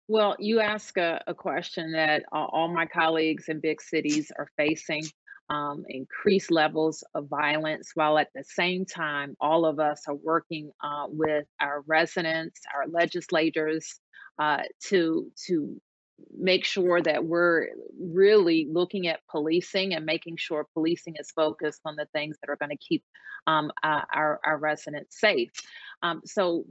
Well, 0.06 0.36
you 0.38 0.60
ask 0.60 0.98
a, 0.98 1.22
a 1.26 1.34
question 1.34 1.92
that 1.92 2.24
all 2.30 2.68
my 2.68 2.86
colleagues 2.86 3.48
in 3.48 3.60
big 3.60 3.80
cities 3.80 4.30
are 4.36 4.48
facing 4.56 5.04
um, 5.48 5.84
increased 5.88 6.50
levels 6.50 7.04
of 7.14 7.28
violence, 7.28 7.92
while 7.94 8.18
at 8.18 8.28
the 8.34 8.44
same 8.44 8.84
time, 8.84 9.36
all 9.40 9.64
of 9.64 9.78
us 9.78 10.02
are 10.06 10.14
working 10.14 10.70
uh, 10.82 11.06
with 11.08 11.46
our 11.60 11.82
residents, 11.86 12.60
our 12.74 12.86
legislators, 12.88 13.98
uh, 14.38 14.62
to 14.88 15.30
to 15.46 15.80
make 16.36 16.64
sure 16.64 17.00
that 17.00 17.24
we're 17.24 17.68
really 17.98 18.68
looking 18.70 19.06
at 19.08 19.20
policing 19.30 19.94
and 19.94 20.04
making 20.04 20.36
sure 20.36 20.66
policing 20.74 21.16
is 21.18 21.30
focused 21.30 21.80
on 21.84 21.96
the 21.96 22.06
things 22.12 22.36
that 22.40 22.50
are 22.50 22.56
going 22.56 22.70
to 22.70 22.76
keep 22.76 23.02
um, 23.46 23.70
uh, 23.82 24.02
our, 24.12 24.40
our 24.44 24.58
residents 24.58 25.18
safe. 25.18 25.50
Um, 26.02 26.22
so 26.24 26.64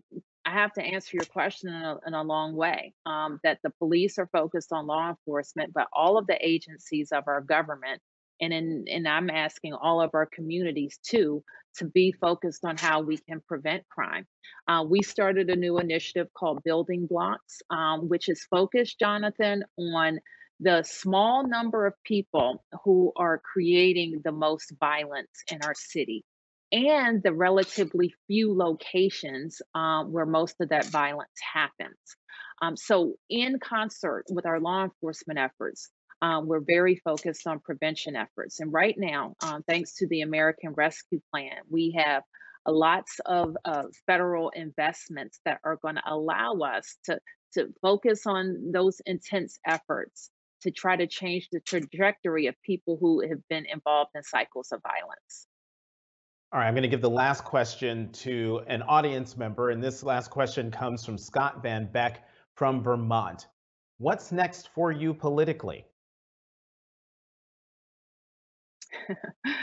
I 0.45 0.51
have 0.51 0.73
to 0.73 0.81
answer 0.81 1.17
your 1.17 1.25
question 1.25 1.69
in 1.69 1.81
a, 1.81 1.97
in 2.07 2.13
a 2.13 2.23
long 2.23 2.55
way 2.55 2.93
um, 3.05 3.39
that 3.43 3.59
the 3.63 3.69
police 3.69 4.17
are 4.17 4.27
focused 4.27 4.73
on 4.73 4.87
law 4.87 5.09
enforcement, 5.09 5.73
but 5.73 5.87
all 5.93 6.17
of 6.17 6.27
the 6.27 6.37
agencies 6.45 7.11
of 7.11 7.23
our 7.27 7.41
government 7.41 8.01
and 8.41 8.53
in, 8.53 8.85
and 8.89 9.07
I'm 9.07 9.29
asking 9.29 9.73
all 9.73 10.01
of 10.01 10.11
our 10.13 10.25
communities 10.25 10.99
too 11.03 11.43
to 11.77 11.85
be 11.85 12.11
focused 12.11 12.63
on 12.65 12.77
how 12.77 13.01
we 13.01 13.17
can 13.17 13.41
prevent 13.47 13.87
crime. 13.89 14.25
Uh, 14.67 14.85
we 14.87 15.01
started 15.01 15.49
a 15.49 15.55
new 15.55 15.79
initiative 15.79 16.27
called 16.33 16.63
Building 16.63 17.07
Blocks, 17.07 17.61
um, 17.69 18.07
which 18.09 18.29
is 18.29 18.45
focused, 18.49 18.99
Jonathan, 18.99 19.63
on 19.77 20.19
the 20.59 20.83
small 20.83 21.47
number 21.47 21.85
of 21.85 21.93
people 22.03 22.63
who 22.83 23.11
are 23.15 23.39
creating 23.39 24.21
the 24.23 24.31
most 24.31 24.71
violence 24.79 25.43
in 25.51 25.59
our 25.63 25.73
city 25.75 26.23
and 26.71 27.21
the 27.21 27.33
relatively 27.33 28.13
few 28.27 28.53
locations 28.53 29.61
um, 29.75 30.11
where 30.11 30.25
most 30.25 30.55
of 30.59 30.69
that 30.69 30.85
violence 30.85 31.29
happens. 31.53 31.97
Um, 32.61 32.77
so, 32.77 33.15
in 33.29 33.59
concert 33.59 34.25
with 34.29 34.45
our 34.45 34.59
law 34.59 34.83
enforcement 34.83 35.37
efforts, 35.37 35.89
um, 36.23 36.47
we're 36.47 36.63
very 36.65 36.95
focused 37.03 37.45
on 37.47 37.59
prevention 37.59 38.15
efforts. 38.15 38.61
And 38.61 38.71
right 38.71 38.95
now, 38.97 39.35
um, 39.43 39.61
thanks 39.67 39.95
to 39.95 40.07
the 40.07 40.21
American 40.21 40.71
Rescue 40.71 41.19
Plan, 41.29 41.57
we 41.69 41.95
have 41.97 42.23
lots 42.65 43.19
of 43.25 43.57
uh, 43.65 43.83
federal 44.07 44.49
investments 44.51 45.41
that 45.43 45.59
are 45.65 45.77
going 45.81 45.95
to 45.95 46.03
allow 46.05 46.53
us 46.59 46.97
to 47.05 47.19
to 47.55 47.67
focus 47.83 48.25
on 48.25 48.71
those 48.71 48.99
intense 49.05 49.59
efforts 49.67 50.31
to 50.61 50.71
try 50.71 50.95
to 50.95 51.05
change 51.05 51.49
the 51.51 51.59
trajectory 51.59 52.47
of 52.47 52.55
people 52.63 52.97
who 52.99 53.21
have 53.27 53.37
been 53.49 53.65
involved 53.71 54.09
in 54.15 54.23
cycles 54.23 54.71
of 54.71 54.81
violence. 54.81 55.45
All 56.51 56.59
right, 56.59 56.67
I'm 56.67 56.73
going 56.73 56.83
to 56.83 56.87
give 56.87 57.01
the 57.01 57.09
last 57.09 57.43
question 57.43 58.11
to 58.13 58.61
an 58.67 58.81
audience 58.83 59.35
member, 59.37 59.69
and 59.69 59.83
this 59.83 60.03
last 60.03 60.31
question 60.31 60.71
comes 60.71 61.05
from 61.05 61.17
Scott 61.17 61.61
Van 61.61 61.91
Beck 61.91 62.25
from 62.55 62.81
Vermont. 62.81 63.45
What's 63.97 64.31
next 64.31 64.69
for 64.69 64.91
you 64.91 65.13
politically? 65.13 65.85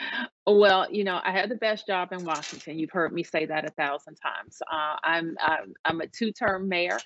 Well, 0.46 0.88
you 0.90 1.04
know, 1.04 1.20
I 1.22 1.30
had 1.32 1.48
the 1.48 1.54
best 1.54 1.86
job 1.86 2.12
in 2.12 2.24
Washington. 2.24 2.78
You've 2.78 2.90
heard 2.90 3.12
me 3.12 3.22
say 3.22 3.46
that 3.46 3.64
a 3.66 3.70
thousand 3.70 4.16
times. 4.16 4.60
Uh, 4.70 4.96
I'm, 5.04 5.36
I'm 5.40 5.74
I'm 5.84 6.00
a 6.00 6.06
two-term 6.08 6.68
mayor, 6.68 6.98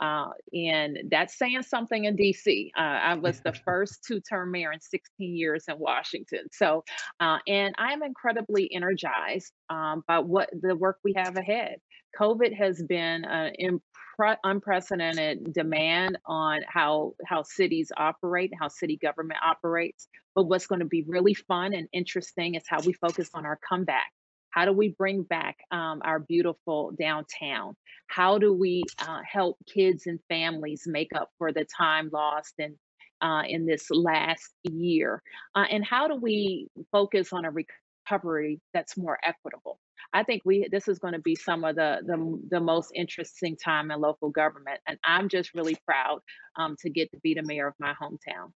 uh, 0.00 0.30
and 0.52 0.98
that's 1.10 1.38
saying 1.38 1.62
something 1.62 2.04
in 2.04 2.16
D.C. 2.16 2.72
Uh, 2.76 2.80
I 2.80 3.14
was 3.14 3.40
the 3.40 3.52
first 3.64 4.04
two-term 4.06 4.50
mayor 4.50 4.72
in 4.72 4.80
16 4.80 5.36
years 5.36 5.64
in 5.68 5.78
Washington. 5.78 6.46
So, 6.52 6.84
uh, 7.20 7.38
and 7.46 7.74
I'm 7.78 8.02
incredibly 8.02 8.72
energized 8.72 9.52
um, 9.68 10.02
by 10.08 10.18
what 10.20 10.50
the 10.60 10.74
work 10.74 10.98
we 11.04 11.14
have 11.16 11.36
ahead. 11.36 11.76
COVID 12.18 12.56
has 12.56 12.82
been 12.82 13.24
an 13.24 13.52
impre- 13.60 14.36
unprecedented 14.42 15.52
demand 15.52 16.18
on 16.26 16.62
how 16.66 17.12
how 17.24 17.42
cities 17.42 17.92
operate, 17.96 18.50
how 18.58 18.68
city 18.68 18.96
government 18.96 19.40
operates. 19.44 20.08
But 20.34 20.44
what's 20.44 20.66
going 20.66 20.80
to 20.80 20.86
be 20.86 21.04
really 21.06 21.34
fun 21.34 21.74
and 21.74 21.88
interesting 21.92 22.54
is 22.54 22.64
how 22.66 22.80
we 22.82 22.92
focus 22.94 23.30
on 23.34 23.46
our 23.46 23.58
comeback. 23.68 24.10
How 24.50 24.64
do 24.64 24.72
we 24.72 24.88
bring 24.88 25.22
back 25.22 25.58
um, 25.70 26.00
our 26.04 26.18
beautiful 26.18 26.92
downtown? 26.98 27.76
How 28.08 28.38
do 28.38 28.52
we 28.52 28.82
uh, 28.98 29.20
help 29.30 29.56
kids 29.72 30.06
and 30.06 30.18
families 30.28 30.84
make 30.86 31.10
up 31.14 31.30
for 31.38 31.52
the 31.52 31.64
time 31.64 32.10
lost 32.12 32.54
and 32.58 32.74
uh, 33.20 33.42
in 33.46 33.66
this 33.66 33.90
last 33.90 34.50
year? 34.64 35.22
Uh, 35.54 35.66
and 35.70 35.84
how 35.84 36.08
do 36.08 36.16
we 36.16 36.68
focus 36.90 37.32
on 37.32 37.44
a 37.44 37.50
recovery 37.50 38.60
that's 38.74 38.96
more 38.96 39.18
equitable? 39.22 39.78
I 40.12 40.24
think 40.24 40.42
we 40.44 40.66
this 40.70 40.88
is 40.88 40.98
going 40.98 41.14
to 41.14 41.20
be 41.20 41.36
some 41.36 41.62
of 41.64 41.76
the 41.76 42.00
the, 42.04 42.40
the 42.50 42.60
most 42.60 42.90
interesting 42.94 43.56
time 43.56 43.90
in 43.90 44.00
local 44.00 44.30
government, 44.30 44.80
and 44.88 44.98
I'm 45.04 45.28
just 45.28 45.54
really 45.54 45.76
proud 45.86 46.20
um, 46.56 46.76
to 46.80 46.90
get 46.90 47.10
to 47.12 47.18
be 47.22 47.34
the 47.34 47.42
mayor 47.42 47.68
of 47.68 47.74
my 47.78 47.94
hometown. 48.00 48.50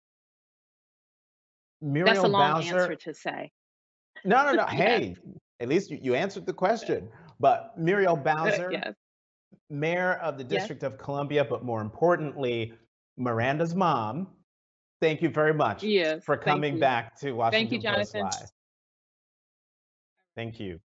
Muriel 1.81 2.13
That's 2.13 2.25
a 2.25 2.27
long 2.27 2.61
Bowser. 2.61 2.79
answer 2.79 2.95
to 2.95 3.13
say. 3.13 3.51
No, 4.23 4.45
no, 4.45 4.53
no. 4.53 4.65
Hey, 4.69 5.15
at 5.61 5.69
least 5.69 5.91
you, 5.91 5.99
you 6.01 6.15
answered 6.15 6.45
the 6.45 6.53
question. 6.53 7.07
But 7.39 7.73
Muriel 7.77 8.15
Bowser, 8.25 8.71
yes, 8.71 8.93
mayor 9.69 10.13
of 10.15 10.37
the 10.37 10.43
yes. 10.43 10.61
District 10.61 10.83
of 10.83 10.97
Columbia, 10.97 11.45
but 11.45 11.63
more 11.63 11.81
importantly, 11.81 12.73
Miranda's 13.17 13.75
mom. 13.75 14.27
Thank 14.99 15.23
you 15.23 15.29
very 15.29 15.53
much 15.53 15.83
Yes, 15.83 16.23
for 16.23 16.37
coming 16.37 16.79
back 16.79 17.19
to 17.21 17.31
Washington 17.31 17.69
Thank 17.69 17.83
you, 17.83 17.89
Washington 17.89 18.01
Post 18.01 18.13
Jonathan. 18.13 18.41
Live. 18.41 18.51
Thank 20.35 20.59
you. 20.59 20.79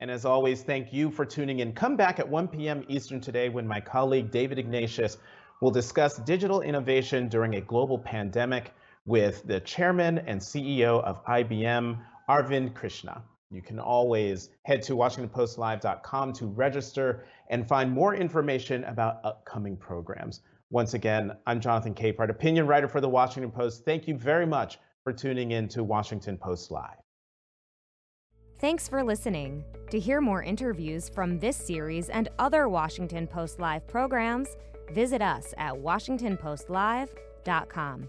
And 0.00 0.10
as 0.10 0.24
always, 0.24 0.62
thank 0.62 0.92
you 0.92 1.10
for 1.12 1.24
tuning 1.24 1.60
in. 1.60 1.72
Come 1.72 1.96
back 1.96 2.18
at 2.18 2.28
1 2.28 2.48
p.m. 2.48 2.84
Eastern 2.88 3.20
today 3.20 3.48
when 3.48 3.66
my 3.66 3.80
colleague 3.80 4.32
David 4.32 4.58
Ignatius 4.58 5.18
will 5.60 5.70
discuss 5.70 6.16
digital 6.18 6.62
innovation 6.62 7.28
during 7.28 7.54
a 7.54 7.60
global 7.60 7.96
pandemic 7.96 8.72
with 9.06 9.46
the 9.46 9.60
chairman 9.60 10.18
and 10.18 10.40
CEO 10.40 11.02
of 11.04 11.24
IBM, 11.26 11.98
Arvind 12.28 12.74
Krishna. 12.74 13.22
You 13.52 13.62
can 13.62 13.78
always 13.78 14.48
head 14.62 14.82
to 14.82 14.94
WashingtonPostLive.com 14.94 16.32
to 16.32 16.46
register 16.46 17.26
and 17.50 17.68
find 17.68 17.92
more 17.92 18.14
information 18.14 18.84
about 18.84 19.20
upcoming 19.24 19.76
programs. 19.76 20.40
Once 20.70 20.94
again, 20.94 21.32
I'm 21.46 21.60
Jonathan 21.60 21.94
Capehart, 21.94 22.30
opinion 22.30 22.66
writer 22.66 22.88
for 22.88 23.02
the 23.02 23.08
Washington 23.08 23.50
Post. 23.50 23.84
Thank 23.84 24.08
you 24.08 24.16
very 24.16 24.46
much 24.46 24.78
for 25.04 25.12
tuning 25.12 25.50
in 25.50 25.68
to 25.68 25.84
Washington 25.84 26.38
Post 26.38 26.70
Live. 26.70 26.96
Thanks 28.58 28.88
for 28.88 29.04
listening. 29.04 29.64
To 29.90 29.98
hear 29.98 30.22
more 30.22 30.42
interviews 30.42 31.10
from 31.10 31.38
this 31.38 31.58
series 31.58 32.08
and 32.08 32.30
other 32.38 32.70
Washington 32.70 33.26
Post 33.26 33.60
Live 33.60 33.86
programs, 33.86 34.48
visit 34.94 35.20
us 35.20 35.52
at 35.58 35.74
WashingtonPostLive.com. 35.74 38.08